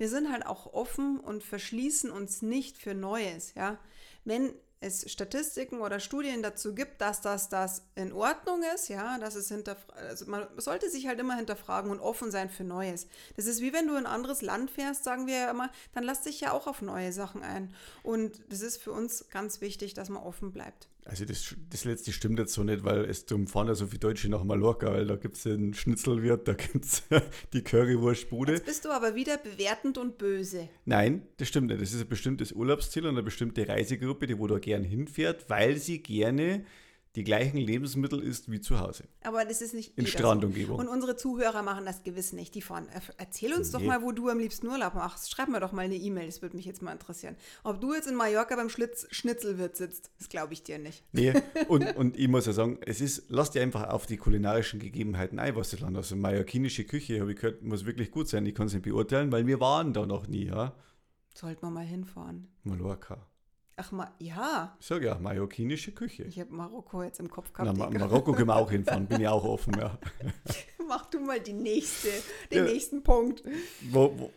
[0.00, 3.52] Wir sind halt auch offen und verschließen uns nicht für Neues.
[3.54, 3.78] Ja,
[4.24, 9.34] wenn es Statistiken oder Studien dazu gibt, dass das, das in Ordnung ist, ja, dass
[9.34, 13.08] es also man sollte sich halt immer hinterfragen und offen sein für Neues.
[13.36, 16.04] Das ist wie wenn du in ein anderes Land fährst, sagen wir ja immer, dann
[16.04, 17.74] lass dich ja auch auf neue Sachen ein.
[18.02, 20.88] Und das ist für uns ganz wichtig, dass man offen bleibt.
[21.04, 24.00] Also das, das letzte stimmt jetzt so nicht, weil es drum fahren ja so viele
[24.00, 27.02] Deutsche nach Mallorca, weil da gibt es den Schnitzelwirt, da gibt es
[27.52, 28.52] die Currywurstbude.
[28.52, 30.68] Jetzt bist du aber wieder bewertend und böse.
[30.84, 31.80] Nein, das stimmt nicht.
[31.80, 35.76] Das ist ein bestimmtes Urlaubsziel und eine bestimmte Reisegruppe, die wo da gern hinfährt, weil
[35.78, 36.64] sie gerne
[37.16, 39.04] die gleichen Lebensmittel isst wie zu Hause.
[39.22, 40.76] Aber das ist nicht in Strandumgebung.
[40.76, 40.80] So.
[40.80, 42.54] Und unsere Zuhörer machen das gewiss nicht.
[42.54, 42.86] Die fahren.
[43.18, 43.78] Erzähl uns nee.
[43.78, 45.28] doch mal, wo du am liebsten Urlaub machst.
[45.30, 47.36] Schreib mir doch mal eine E-Mail, das würde mich jetzt mal interessieren.
[47.64, 51.02] Ob du jetzt in Mallorca beim Schlitz Schnitzelwirt sitzt, das glaube ich dir nicht.
[51.12, 51.34] Nee,
[51.68, 55.40] und, und ich muss ja sagen, es ist, lass dir einfach auf die kulinarischen Gegebenheiten
[55.40, 58.46] ein, was das Land Also mallorquinische Küche, habe ich gehört, muss wirklich gut sein.
[58.46, 60.76] Ich kann es nicht beurteilen, weil wir waren da noch nie, ja.
[61.34, 62.48] Sollten wir mal hinfahren.
[62.62, 63.29] Mallorca.
[63.80, 64.76] Ach, ma ja.
[64.78, 66.24] Ich sage ja, mallorquinische Küche.
[66.24, 67.78] Ich habe Marokko jetzt im Kopf gehabt.
[67.78, 69.98] Na, Ma Marokko können wir auch hinfahren, bin ich auch offen, ja.
[70.86, 72.08] Mach du mal die nächste,
[72.50, 72.72] den ja.
[72.72, 73.42] nächsten Punkt.
[73.90, 74.32] Wo, wo,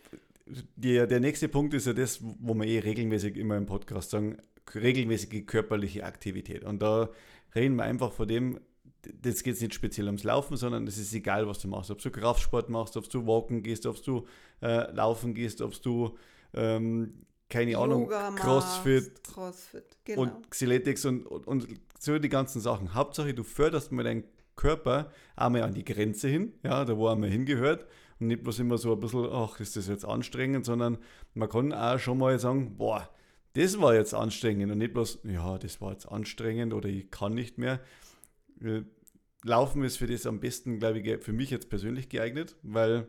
[0.77, 4.37] der, der nächste Punkt ist ja das, wo wir eh regelmäßig immer im Podcast sagen,
[4.73, 6.63] regelmäßige körperliche Aktivität.
[6.63, 7.09] Und da
[7.53, 8.61] reden wir einfach von dem,
[9.01, 11.91] das geht nicht speziell ums Laufen, sondern es ist egal, was du machst.
[11.91, 14.25] Ob du Kraftsport machst, ob du walken gehst, ob du
[14.61, 16.17] äh, laufen gehst, ob du
[16.53, 20.21] ähm, keine Ahnung, Crossfit, Crossfit genau.
[20.23, 21.67] und Xyletics und, und, und,
[21.99, 22.93] so die ganzen Sachen.
[22.93, 24.23] Hauptsache, du förderst mal deinen
[24.55, 27.87] Körper einmal an die Grenze hin, ja, da wo er mal hingehört
[28.19, 30.97] und nicht bloß immer so ein bisschen, ach, ist das jetzt anstrengend, sondern
[31.33, 33.09] man kann auch schon mal sagen, boah,
[33.53, 37.33] das war jetzt anstrengend und nicht bloß, ja, das war jetzt anstrengend oder ich kann
[37.33, 37.79] nicht mehr.
[39.43, 43.07] Laufen ist für das am besten, glaube ich, für mich jetzt persönlich geeignet, weil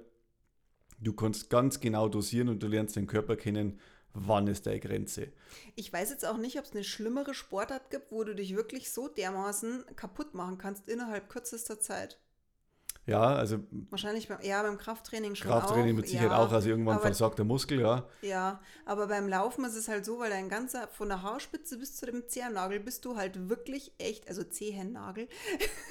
[0.98, 3.78] du kannst ganz genau dosieren und du lernst den Körper kennen,
[4.14, 5.28] wann ist deine Grenze.
[5.74, 8.90] Ich weiß jetzt auch nicht, ob es eine schlimmere Sportart gibt, wo du dich wirklich
[8.90, 12.18] so dermaßen kaputt machen kannst innerhalb kürzester Zeit.
[13.06, 13.58] Ja, also.
[13.90, 15.50] Wahrscheinlich beim, ja, beim Krafttraining schon.
[15.50, 15.96] Krafttraining auch.
[15.96, 18.08] mit Sicherheit ja, auch, also irgendwann aber, versagt der Muskel, ja.
[18.22, 21.96] Ja, aber beim Laufen ist es halt so, weil dein ganzer, von der Haarspitze bis
[21.96, 25.28] zu dem Zehennagel bist du halt wirklich echt, also Zehennagel,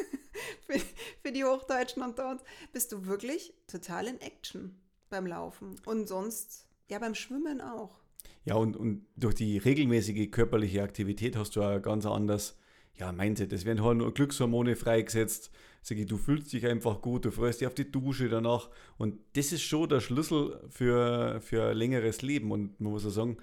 [0.67, 0.79] für,
[1.21, 5.75] für die Hochdeutschen unter uns, bist du wirklich total in Action beim Laufen.
[5.85, 8.02] Und sonst, ja, beim Schwimmen auch.
[8.45, 12.57] Ja, und, und durch die regelmäßige körperliche Aktivität hast du ein ganz anderes
[12.95, 13.53] ja, Mindset.
[13.53, 15.51] Es werden halt Glückshormone freigesetzt.
[15.81, 18.69] Sag ich, du fühlst dich einfach gut, du freust dich auf die Dusche danach.
[18.97, 22.51] Und das ist schon der Schlüssel für, für ein längeres Leben.
[22.51, 23.37] Und man muss ja sagen,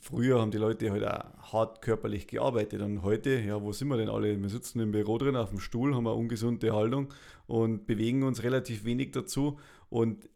[0.00, 2.80] früher haben die Leute halt auch hart körperlich gearbeitet.
[2.82, 4.40] Und heute, ja, wo sind wir denn alle?
[4.40, 7.12] Wir sitzen im Büro drin auf dem Stuhl, haben eine ungesunde Haltung
[7.46, 9.58] und bewegen uns relativ wenig dazu.
[9.90, 10.28] Und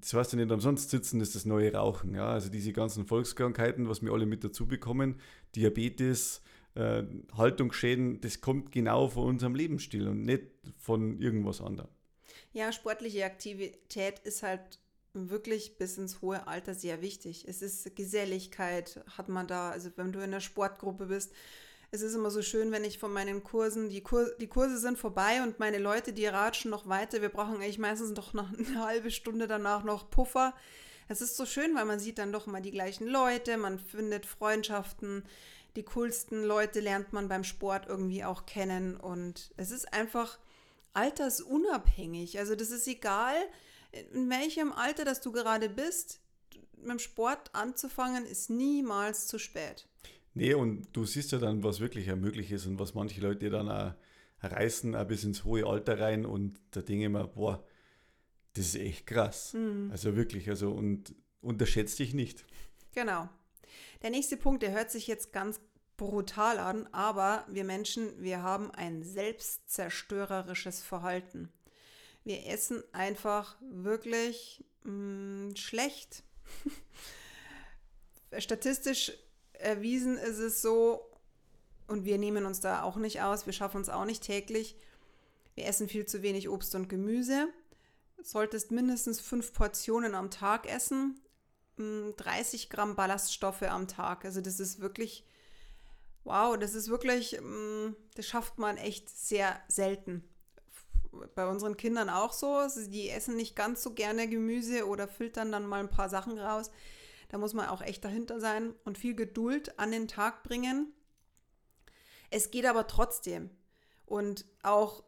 [0.00, 2.14] das heißt ja nicht umsonst, sitzen ist das neue Rauchen.
[2.14, 2.28] Ja?
[2.28, 5.20] Also diese ganzen Volkskrankheiten, was wir alle mit dazu bekommen,
[5.54, 6.42] Diabetes,
[6.74, 7.04] äh,
[7.36, 10.44] Haltungsschäden, das kommt genau von unserem Lebensstil und nicht
[10.78, 11.90] von irgendwas anderem.
[12.52, 14.78] Ja, sportliche Aktivität ist halt
[15.12, 17.44] wirklich bis ins hohe Alter sehr wichtig.
[17.46, 21.32] Es ist Geselligkeit, hat man da, also wenn du in einer Sportgruppe bist,
[21.94, 24.98] es ist immer so schön, wenn ich von meinen Kursen, die, Kur die Kurse sind
[24.98, 27.22] vorbei und meine Leute, die ratschen noch weiter.
[27.22, 30.54] Wir brauchen eigentlich meistens noch eine halbe Stunde danach noch Puffer.
[31.06, 34.26] Es ist so schön, weil man sieht dann doch immer die gleichen Leute, man findet
[34.26, 35.22] Freundschaften,
[35.76, 40.38] die coolsten Leute lernt man beim Sport irgendwie auch kennen und es ist einfach
[40.94, 42.40] altersunabhängig.
[42.40, 43.36] Also das ist egal,
[44.12, 46.20] in welchem Alter, dass du gerade bist,
[46.76, 49.86] mit dem Sport anzufangen, ist niemals zu spät.
[50.34, 53.70] Nee, und du siehst ja dann, was wirklich möglich ist und was manche Leute dann
[53.70, 53.94] auch
[54.42, 56.26] reißen, auch bis ins hohe Alter rein.
[56.26, 57.64] Und da denke ich mir, boah,
[58.54, 59.54] das ist echt krass.
[59.54, 59.90] Mhm.
[59.92, 62.44] Also wirklich, also und unterschätzt dich nicht.
[62.94, 63.28] Genau.
[64.02, 65.60] Der nächste Punkt, der hört sich jetzt ganz
[65.96, 71.52] brutal an, aber wir Menschen, wir haben ein selbstzerstörerisches Verhalten.
[72.24, 76.24] Wir essen einfach wirklich mh, mm, schlecht.
[78.38, 79.12] Statistisch
[79.64, 81.00] erwiesen ist es so,
[81.86, 84.76] und wir nehmen uns da auch nicht aus, wir schaffen uns auch nicht täglich.
[85.54, 87.48] Wir essen viel zu wenig Obst und Gemüse.
[88.22, 91.20] Solltest mindestens fünf Portionen am Tag essen.
[91.76, 94.24] 30 mm, Gramm Ballaststoffe am Tag.
[94.24, 95.24] Also das ist wirklich,
[96.24, 100.24] wow, das ist wirklich, mm, das schafft man echt sehr selten.
[101.34, 102.66] Bei unseren Kindern auch so.
[102.88, 106.70] Die essen nicht ganz so gerne Gemüse oder filtern dann mal ein paar Sachen raus.
[107.28, 110.92] Da muss man auch echt dahinter sein und viel Geduld an den Tag bringen.
[112.30, 113.50] Es geht aber trotzdem.
[114.06, 115.04] Und auch,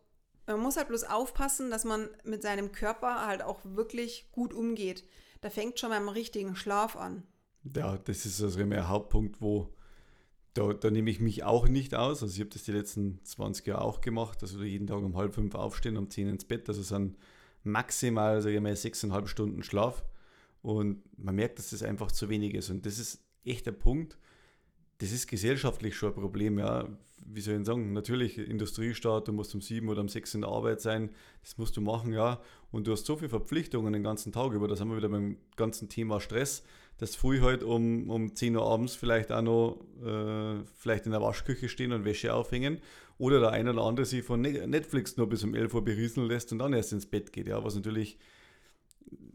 [0.46, 5.04] man muss halt bloß aufpassen, dass man mit seinem Körper halt auch wirklich gut umgeht.
[5.40, 7.22] Da fängt schon beim richtigen Schlaf an.
[7.74, 9.74] Ja, das ist also ein Hauptpunkt, wo
[10.56, 12.22] da, da nehme ich mich auch nicht aus.
[12.22, 14.38] Also ich habe das die letzten 20 Jahre auch gemacht.
[14.42, 16.68] Also jeden Tag um halb fünf aufstehen, um zehn ins Bett.
[16.68, 17.16] Also sind
[17.62, 20.04] maximal, sage ich mal, sechseinhalb Stunden Schlaf.
[20.66, 22.70] Und man merkt, dass das einfach zu wenig ist.
[22.70, 24.18] Und das ist echt der Punkt,
[24.98, 26.88] das ist gesellschaftlich schon ein Problem, ja.
[27.24, 27.92] Wie soll ich sagen?
[27.92, 31.10] Natürlich, Industriestaat, du musst um sieben oder um sechs in der Arbeit sein,
[31.42, 32.40] das musst du machen, ja.
[32.72, 35.36] Und du hast so viele Verpflichtungen den ganzen Tag über, da sind wir wieder beim
[35.54, 36.64] ganzen Thema Stress,
[36.98, 41.22] dass früh halt um, um 10 Uhr abends vielleicht auch noch äh, vielleicht in der
[41.22, 42.78] Waschküche stehen und Wäsche aufhängen
[43.18, 46.50] oder der eine oder andere sich von Netflix nur bis um 11 Uhr berieseln lässt
[46.50, 48.18] und dann erst ins Bett geht, ja, was natürlich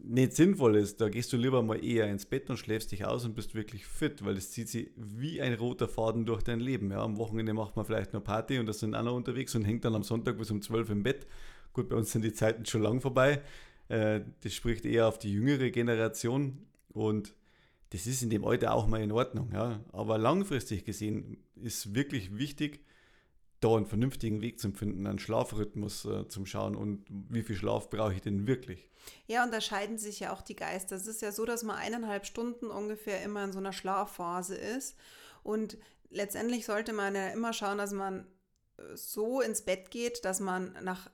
[0.04, 3.24] nicht sinnvoll ist, da gehst du lieber mal eher ins Bett und schläfst dich aus
[3.24, 6.90] und bist wirklich fit, weil das zieht sich wie ein roter Faden durch dein Leben.
[6.90, 9.84] Ja, am Wochenende macht man vielleicht noch Party und da sind andere unterwegs und hängt
[9.84, 11.26] dann am Sonntag bis um 12 im Bett.
[11.72, 13.42] Gut, bei uns sind die Zeiten schon lang vorbei.
[13.88, 16.58] Äh, das spricht eher auf die jüngere Generation
[16.88, 17.34] und
[17.90, 19.50] das ist in dem Alter auch mal in Ordnung.
[19.52, 19.80] Ja.
[19.92, 22.84] Aber langfristig gesehen ist wirklich wichtig,
[23.62, 27.88] da einen vernünftigen Weg zu finden, einen Schlafrhythmus äh, zum Schauen und wie viel Schlaf
[27.88, 28.88] brauche ich denn wirklich.
[29.26, 30.96] Ja, unterscheiden sich ja auch die Geister.
[30.96, 34.96] Es ist ja so, dass man eineinhalb Stunden ungefähr immer in so einer Schlafphase ist.
[35.42, 35.78] Und
[36.10, 38.26] letztendlich sollte man ja immer schauen, dass man
[38.78, 41.10] äh, so ins Bett geht, dass man nach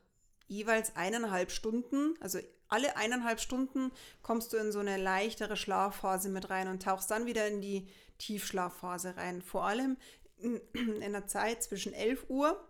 [0.47, 6.51] jeweils eineinhalb Stunden, also alle eineinhalb Stunden kommst du in so eine leichtere Schlafphase mit
[6.51, 9.43] rein und tauchst dann wieder in die Tiefschlafphase rein.
[9.43, 9.97] Vor allem
[10.41, 12.69] in der Zeit zwischen 11 Uhr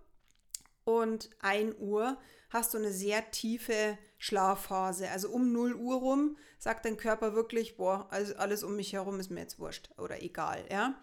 [0.85, 2.19] und 1 Uhr
[2.51, 5.11] hast du eine sehr tiefe Schlafphase.
[5.11, 9.21] Also um 0 Uhr rum sagt dein Körper wirklich, boah, also alles um mich herum
[9.21, 10.99] ist mir jetzt wurscht oder egal, ja.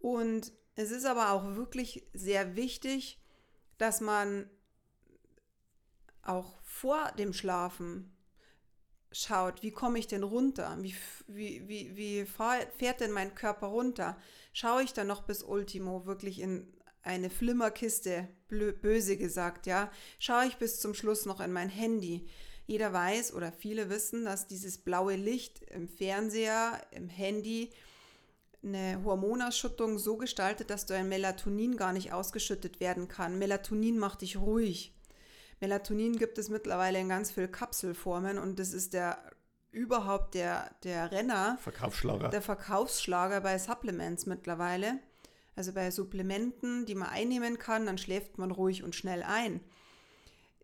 [0.00, 3.20] Und es ist aber auch wirklich sehr wichtig,
[3.76, 4.48] dass man
[6.22, 8.11] auch vor dem Schlafen
[9.12, 10.76] schaut, wie komme ich denn runter?
[10.80, 10.94] Wie,
[11.26, 14.16] wie, wie, wie fährt denn mein Körper runter?
[14.52, 16.72] Schaue ich dann noch bis Ultimo wirklich in
[17.02, 19.90] eine Flimmerkiste, böse gesagt, ja?
[20.18, 22.26] Schaue ich bis zum Schluss noch in mein Handy?
[22.66, 27.70] Jeder weiß oder viele wissen, dass dieses blaue Licht im Fernseher, im Handy,
[28.62, 33.38] eine Hormonausschüttung so gestaltet, dass du ein Melatonin gar nicht ausgeschüttet werden kann.
[33.38, 34.94] Melatonin macht dich ruhig.
[35.62, 39.16] Melatonin gibt es mittlerweile in ganz vielen Kapselformen und das ist der
[39.70, 41.56] überhaupt der, der Renner.
[41.62, 42.30] Verkaufsschlager.
[42.30, 44.98] Der Verkaufsschlager bei Supplements mittlerweile.
[45.54, 49.60] Also bei Supplementen, die man einnehmen kann, dann schläft man ruhig und schnell ein.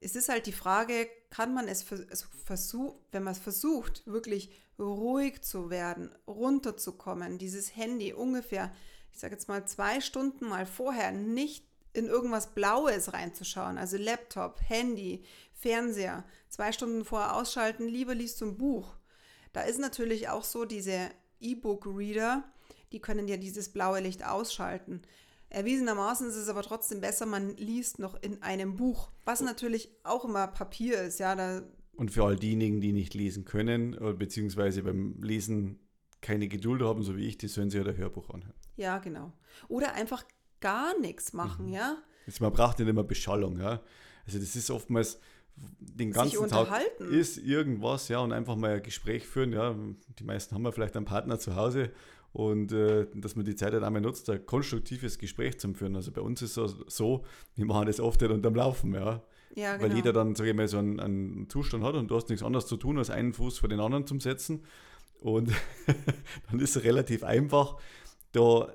[0.00, 4.50] Es ist halt die Frage, kann man es also versuchen, wenn man es versucht, wirklich
[4.80, 8.72] ruhig zu werden, runterzukommen, dieses Handy ungefähr,
[9.12, 11.67] ich sage jetzt mal zwei Stunden mal vorher nicht
[11.98, 18.56] in irgendwas Blaues reinzuschauen, also Laptop, Handy, Fernseher, zwei Stunden vorher ausschalten, lieber liest ein
[18.56, 18.96] Buch.
[19.52, 22.44] Da ist natürlich auch so, diese E-Book-Reader,
[22.92, 25.02] die können ja dieses blaue Licht ausschalten.
[25.50, 30.24] Erwiesenermaßen ist es aber trotzdem besser, man liest noch in einem Buch, was natürlich auch
[30.24, 31.34] immer Papier ist, ja.
[31.34, 31.62] Da
[31.98, 35.80] und für all diejenigen, die nicht lesen können, äh, beziehungsweise beim Lesen
[36.20, 38.54] keine Geduld haben, so wie ich, die sollen sich ja der Hörbuch anhören.
[38.76, 39.32] Ja, genau.
[39.66, 40.24] Oder einfach
[40.60, 41.74] gar nichts machen, mhm.
[41.74, 41.96] ja.
[42.26, 43.80] Jetzt, man braucht nicht immer Beschallung, ja.
[44.26, 45.18] Also das ist oftmals
[45.80, 46.68] den ganzen Tag
[47.10, 49.74] ist irgendwas, ja, und einfach mal ein Gespräch führen, ja.
[50.18, 51.90] Die meisten haben ja vielleicht einen Partner zu Hause
[52.32, 55.96] und äh, dass man die Zeit halt einmal nutzt, ein konstruktives Gespräch zu führen.
[55.96, 59.22] Also bei uns ist es so, wir machen das oft halt unterm Laufen, ja.
[59.54, 59.88] Ja, genau.
[59.88, 62.44] Weil jeder dann, sage ich mal, so einen, einen, Zustand hat und du hast nichts
[62.44, 64.64] anderes zu tun, als einen Fuß vor den anderen zu setzen.
[65.20, 65.50] Und
[66.50, 67.76] dann ist es relativ einfach,
[68.32, 68.68] da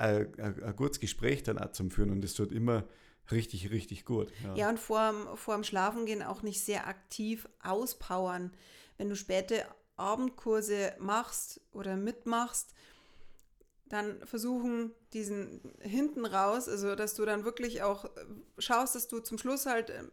[0.00, 2.84] ein, ein, gutes Gespräch dann auch zum Führen und das tut immer
[3.30, 4.32] richtig, richtig gut.
[4.42, 8.52] Ja, ja und vor, vor dem Schlafengehen auch nicht sehr aktiv auspowern.
[8.96, 9.64] Wenn du späte
[9.96, 12.74] Abendkurse machst oder mitmachst,
[13.86, 18.08] dann versuchen, diesen hinten raus, also dass du dann wirklich auch äh,
[18.58, 20.04] schaust, dass du zum Schluss halt äh,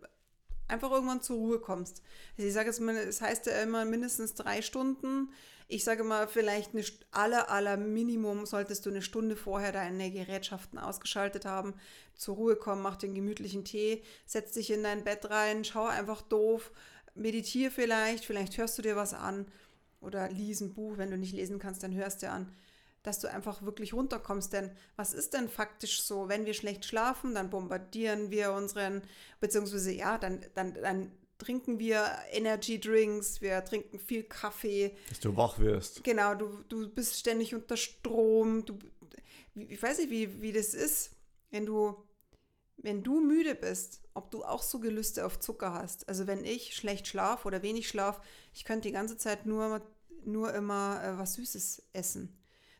[0.67, 2.01] einfach irgendwann zur Ruhe kommst.
[2.37, 5.31] Also ich sage jetzt mal, es heißt ja immer mindestens drei Stunden.
[5.67, 10.79] Ich sage mal, vielleicht eine aller, aller Minimum solltest du eine Stunde vorher deine Gerätschaften
[10.79, 11.73] ausgeschaltet haben,
[12.15, 16.21] zur Ruhe kommen, mach den gemütlichen Tee, setz dich in dein Bett rein, schau einfach
[16.21, 16.71] doof,
[17.15, 19.45] meditiere vielleicht, vielleicht hörst du dir was an
[19.99, 22.53] oder lies ein Buch, wenn du nicht lesen kannst, dann hörst du an
[23.07, 24.51] dass du einfach wirklich runterkommst.
[24.51, 29.01] Denn was ist denn faktisch so, wenn wir schlecht schlafen, dann bombardieren wir unseren,
[29.39, 34.95] beziehungsweise ja, dann, dann, dann trinken wir Energy Drinks, wir trinken viel Kaffee.
[35.09, 36.03] Dass du wach wirst.
[36.03, 38.65] Genau, du, du bist ständig unter Strom.
[38.65, 38.77] Du,
[39.55, 41.11] ich weiß nicht, wie, wie das ist,
[41.49, 41.95] wenn du,
[42.77, 46.09] wenn du müde bist, ob du auch so Gelüste auf Zucker hast.
[46.09, 48.21] Also wenn ich schlecht schlafe oder wenig schlafe,
[48.53, 49.81] ich könnte die ganze Zeit nur,
[50.25, 52.37] nur immer äh, was Süßes essen.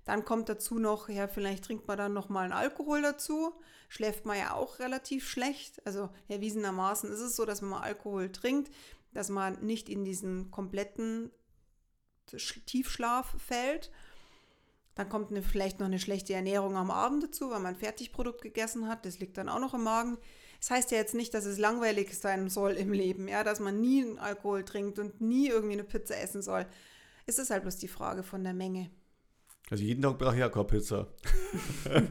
[0.08, 3.52] Dann kommt dazu noch, ja, vielleicht trinkt man dann noch mal einen Alkohol dazu.
[3.89, 5.86] Schläft man ja auch relativ schlecht.
[5.86, 8.72] Also erwiesenermaßen ist es so, dass wenn man Alkohol trinkt,
[9.13, 11.30] dass man nicht in diesen kompletten
[12.65, 13.91] Tiefschlaf fällt.
[14.96, 18.41] Dann kommt eine, vielleicht noch eine schlechte Ernährung am Abend dazu, weil man ein Fertigprodukt
[18.41, 19.06] gegessen hat.
[19.06, 20.17] Das liegt dann auch noch im Magen.
[20.62, 23.82] Das heißt ja jetzt nicht, dass es langweilig sein soll im Leben, ja, dass man
[23.82, 26.65] nie einen Alkohol trinkt und nie irgendwie eine Pizza essen soll.
[27.26, 28.89] Es ist halt bloß die Frage von der Menge.
[29.70, 31.08] Also jeden Tag brauche ich ja keine Pizza.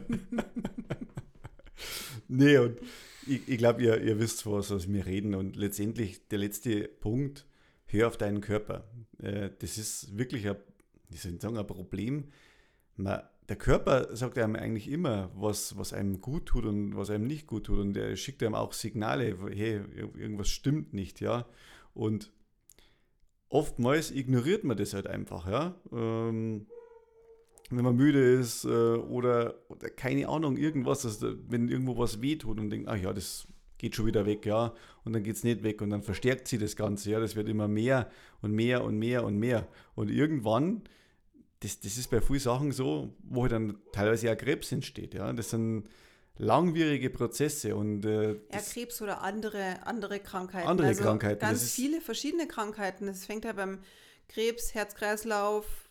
[2.27, 2.77] nee, und
[3.27, 5.35] ich, ich glaube, ihr, ihr wisst, was, was wir reden.
[5.35, 7.45] Und letztendlich der letzte Punkt,
[7.85, 8.85] hör auf deinen Körper.
[9.19, 10.57] Äh, das ist wirklich ein,
[11.09, 12.25] soll ich sagen, ein Problem.
[12.95, 17.27] Man, der Körper sagt einem eigentlich immer, was, was einem gut tut und was einem
[17.27, 17.79] nicht gut tut.
[17.79, 21.47] Und er schickt einem auch Signale, hey, irgendwas stimmt nicht, ja.
[21.93, 22.31] Und
[23.49, 25.75] oftmals ignoriert man das halt einfach, ja.
[25.91, 26.67] Ähm,
[27.69, 32.59] wenn man müde ist äh, oder, oder, keine Ahnung, irgendwas, dass, wenn irgendwo was wehtut
[32.59, 35.63] und denkt, ach ja, das geht schon wieder weg, ja, und dann geht es nicht
[35.63, 38.09] weg und dann verstärkt sie das Ganze, ja, das wird immer mehr
[38.41, 39.67] und mehr und mehr und mehr.
[39.95, 40.83] Und irgendwann,
[41.59, 45.31] das, das ist bei vielen Sachen so, wo halt dann teilweise ja Krebs entsteht, ja,
[45.33, 45.87] das sind
[46.39, 50.67] langwierige Prozesse und äh, ja, Krebs oder andere, andere Krankheiten.
[50.67, 51.39] Andere also Krankheiten.
[51.39, 53.07] Ganz viele verschiedene Krankheiten.
[53.07, 53.79] Das fängt ja beim
[54.27, 55.86] Krebs, Herzkreislauf,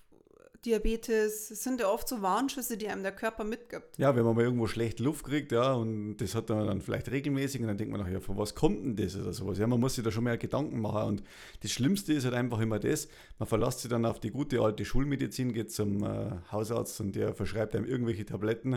[0.66, 3.96] Diabetes, es sind ja oft so Warnschüsse, die einem der Körper mitgibt.
[3.96, 7.10] Ja, wenn man mal irgendwo schlecht Luft kriegt, ja, und das hat man dann vielleicht
[7.10, 9.58] regelmäßig und dann denkt man nachher, ja, von was kommt denn das oder sowas?
[9.58, 11.22] Ja, man muss sich da schon mehr Gedanken machen und
[11.62, 14.84] das Schlimmste ist halt einfach immer das, man verlässt sich dann auf die gute alte
[14.84, 18.74] Schulmedizin, geht zum äh, Hausarzt und der verschreibt einem irgendwelche Tabletten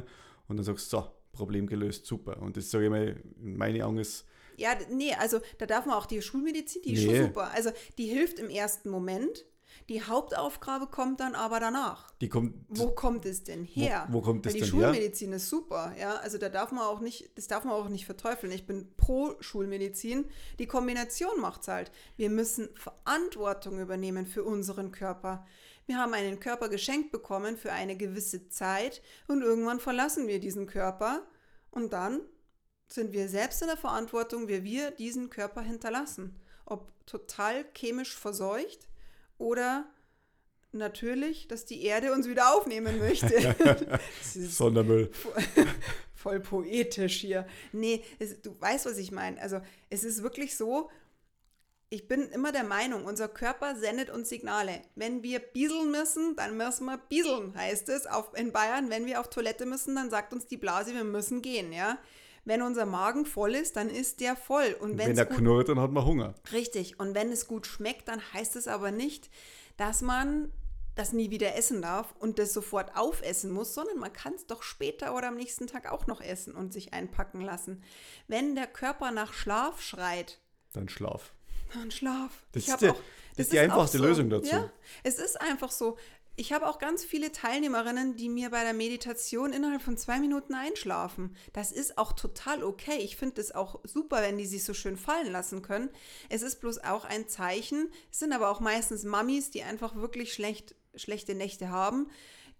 [0.47, 2.41] und dann sagst du, so, Problem gelöst, super.
[2.41, 4.25] Und das sage ich mal, in meinen Augen ist
[4.59, 7.15] ja, nee, also da darf man auch die Schulmedizin, die ist nee.
[7.15, 7.51] schon super.
[7.53, 9.45] Also die hilft im ersten Moment,
[9.89, 12.11] die Hauptaufgabe kommt dann aber danach.
[12.21, 14.05] Die kommt, wo kommt es denn her?
[14.09, 14.65] Wo, wo kommt es denn her?
[14.65, 16.15] Die Schulmedizin ist super, ja.
[16.17, 18.53] Also da darf man auch nicht, das darf man auch nicht verteufeln.
[18.53, 20.25] Ich bin pro Schulmedizin.
[20.59, 21.91] Die Kombination macht es halt.
[22.17, 25.47] Wir müssen Verantwortung übernehmen für unseren Körper.
[25.87, 30.67] Wir haben einen Körper geschenkt bekommen für eine gewisse Zeit und irgendwann verlassen wir diesen
[30.67, 31.23] Körper
[31.71, 32.21] und dann
[32.87, 36.39] sind wir selbst in der Verantwortung, wie wir diesen Körper hinterlassen.
[36.65, 38.87] Ob total chemisch verseucht
[39.39, 39.89] oder
[40.71, 43.55] natürlich, dass die Erde uns wieder aufnehmen möchte.
[44.23, 45.11] Sondermüll.
[45.11, 45.33] Voll,
[46.13, 47.47] voll, poetisch hier.
[47.71, 49.41] Nee, es, du weißt, was ich meine.
[49.41, 50.91] Also es ist wirklich so,
[51.89, 54.81] ich bin immer der Meinung, unser Körper sendet uns Signale.
[54.95, 58.05] Wenn wir bieseln müssen, dann müssen wir bieseln, heißt es.
[58.05, 61.41] Auf, in Bayern, wenn wir auf Toilette müssen, dann sagt uns die Blase, wir müssen
[61.41, 61.97] gehen, ja.
[62.45, 64.75] Wenn unser Magen voll ist, dann ist der voll.
[64.79, 66.35] Und wenn er knurrt, dann hat man Hunger.
[66.51, 66.99] Richtig.
[66.99, 69.29] Und wenn es gut schmeckt, dann heißt es aber nicht,
[69.77, 70.51] dass man
[70.95, 74.63] das nie wieder essen darf und das sofort aufessen muss, sondern man kann es doch
[74.63, 77.81] später oder am nächsten Tag auch noch essen und sich einpacken lassen.
[78.27, 80.39] Wenn der Körper nach Schlaf schreit,
[80.73, 81.33] dann Schlaf.
[81.73, 82.31] Dann Schlaf.
[82.51, 83.03] Das, ist, die, auch, das
[83.37, 84.03] das ist die einfachste so.
[84.03, 84.51] Lösung dazu.
[84.51, 84.69] Ja,
[85.03, 85.97] es ist einfach so.
[86.39, 90.53] Ich habe auch ganz viele Teilnehmerinnen, die mir bei der Meditation innerhalb von zwei Minuten
[90.53, 91.35] einschlafen.
[91.51, 92.95] Das ist auch total okay.
[92.99, 95.89] Ich finde es auch super, wenn die sich so schön fallen lassen können.
[96.29, 97.91] Es ist bloß auch ein Zeichen.
[98.09, 102.09] Es sind aber auch meistens Mamis, die einfach wirklich schlecht, schlechte Nächte haben,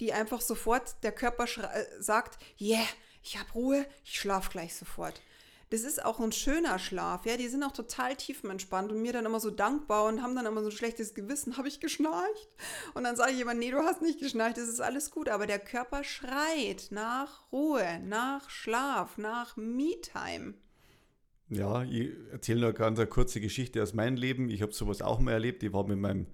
[0.01, 2.85] die einfach sofort der Körper äh, sagt, yeah,
[3.23, 5.21] ich habe Ruhe, ich schlafe gleich sofort
[5.69, 9.25] das ist auch ein schöner Schlaf, ja, die sind auch total tiefenentspannt und mir dann
[9.25, 12.49] immer so dankbar und haben dann immer so ein schlechtes Gewissen, habe ich geschnarcht?
[12.95, 15.45] Und dann sage ich immer, nee, du hast nicht geschnarcht, das ist alles gut, aber
[15.45, 20.55] der Körper schreit nach Ruhe, nach Schlaf, nach Me-Time.
[21.49, 24.49] Ja, ich erzähle nur ganz eine kurze Geschichte aus meinem Leben.
[24.49, 25.63] Ich habe sowas auch mal erlebt.
[25.63, 26.27] Ich war mit meinem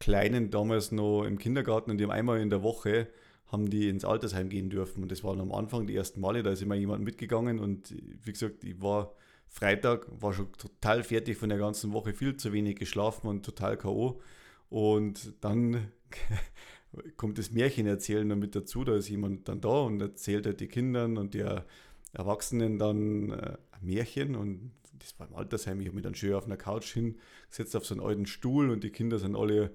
[0.00, 3.08] Kleinen damals noch im Kindergarten und die haben einmal in der Woche
[3.48, 5.02] haben die ins Altersheim gehen dürfen.
[5.02, 7.58] Und das waren am Anfang die ersten Male, da ist immer jemand mitgegangen.
[7.58, 7.94] Und
[8.24, 9.14] wie gesagt, ich war
[9.48, 13.76] Freitag, war schon total fertig von der ganzen Woche, viel zu wenig geschlafen und total
[13.76, 14.20] K.O.
[14.68, 15.92] Und dann
[17.16, 20.68] kommt das Märchen erzählen damit dazu, da ist jemand dann da und erzählt halt die
[20.68, 21.64] Kindern und der
[22.12, 24.34] Erwachsenen dann äh, ein Märchen.
[24.34, 27.86] Und das war im Altersheim, ich habe mich dann schön auf einer Couch hingesetzt auf
[27.86, 28.70] so einen alten Stuhl.
[28.70, 29.72] Und die Kinder sind alle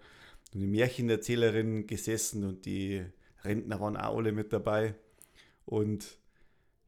[0.54, 3.06] eine Märchenerzählerin gesessen und die
[3.44, 4.96] Rentner waren auch alle mit dabei.
[5.66, 6.18] Und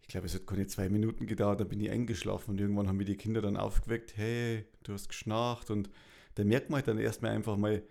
[0.02, 2.98] ich glaube, es hat keine zwei Minuten gedauert, da bin ich eingeschlafen und irgendwann haben
[2.98, 5.90] mir die Kinder dann aufgeweckt, hey, du hast geschnarcht und
[6.36, 7.84] da merkt man halt dann erstmal einfach mal,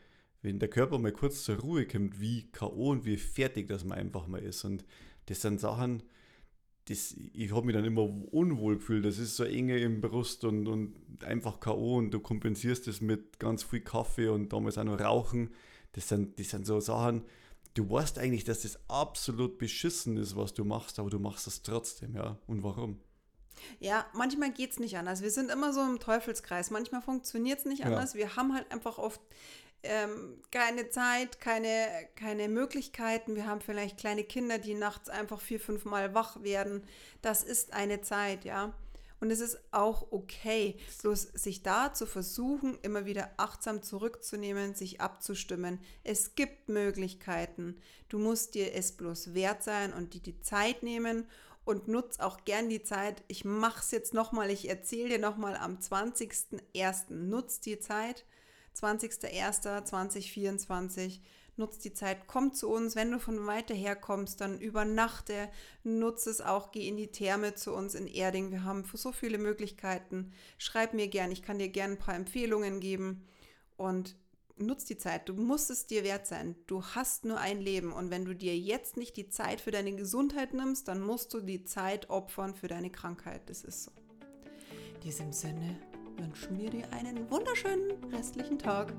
[0.43, 2.91] wenn der Körper mal kurz zur Ruhe kommt, wie K.O.
[2.91, 4.65] und wie fertig das man einfach mal ist.
[4.65, 4.85] Und
[5.27, 6.03] das sind Sachen,
[6.87, 9.05] das, ich habe mich dann immer unwohl gefühlt.
[9.05, 10.95] Das ist so enge im Brust und, und
[11.25, 11.97] einfach K.O.
[11.97, 15.51] und du kompensierst das mit ganz viel Kaffee und damals auch noch Rauchen.
[15.93, 17.23] Das sind, das sind so Sachen,
[17.75, 21.63] du weißt eigentlich, dass das absolut beschissen ist, was du machst, aber du machst es
[21.63, 22.39] trotzdem, ja.
[22.47, 23.01] Und warum?
[23.81, 25.23] Ja, manchmal geht es nicht anders.
[25.23, 26.71] Wir sind immer so im Teufelskreis.
[26.71, 28.15] Manchmal funktioniert es nicht anders.
[28.15, 28.21] Ja.
[28.21, 29.21] Wir haben halt einfach oft
[29.83, 33.35] ähm, keine Zeit, keine, keine Möglichkeiten.
[33.35, 36.85] Wir haben vielleicht kleine Kinder, die nachts einfach vier, fünf Mal wach werden.
[37.21, 38.73] Das ist eine Zeit, ja.
[39.23, 45.01] Und es ist auch okay, bloß sich da zu versuchen, immer wieder achtsam zurückzunehmen, sich
[45.01, 45.79] abzustimmen.
[46.03, 47.77] Es gibt Möglichkeiten.
[48.09, 51.29] Du musst dir es bloß wert sein und dir die Zeit nehmen
[51.65, 53.23] und nutz auch gern die Zeit.
[53.29, 57.13] Ich mache es jetzt nochmal, ich erzähle dir nochmal am 20.01.
[57.13, 58.25] Nutz die Zeit
[58.77, 61.21] 20.01.2024.
[61.57, 62.97] Nutzt die Zeit, komm zu uns.
[62.97, 65.51] Wenn du von weiter her kommst, dann übernachte,
[65.85, 68.51] nutze es auch, geh in die Therme zu uns in Erding.
[68.51, 70.33] Wir haben so viele Möglichkeiten.
[70.57, 73.27] Schreib mir gern, ich kann dir gern ein paar Empfehlungen geben.
[73.77, 74.17] Und
[74.57, 75.29] nutz die Zeit.
[75.29, 76.57] Du musst es dir wert sein.
[76.67, 77.93] Du hast nur ein Leben.
[77.93, 81.41] Und wenn du dir jetzt nicht die Zeit für deine Gesundheit nimmst, dann musst du
[81.41, 83.43] die Zeit opfern für deine Krankheit.
[83.51, 83.93] Das ist so.
[84.95, 85.79] In diesem Sinne,
[86.17, 88.93] wünschen wir dir einen wunderschönen restlichen Tag,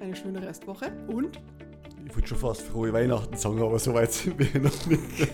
[0.00, 1.40] eine schöne Restwoche und.
[2.08, 5.28] Ich würde schon fast frohe Weihnachten sagen, aber so weit sind wir noch nicht.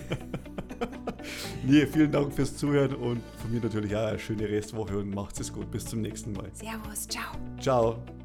[1.65, 5.39] nee, vielen Dank fürs Zuhören und von mir natürlich auch eine schöne Restwoche und macht
[5.39, 5.71] es gut.
[5.71, 6.49] Bis zum nächsten Mal.
[6.53, 7.31] Servus, ciao.
[7.59, 8.24] Ciao.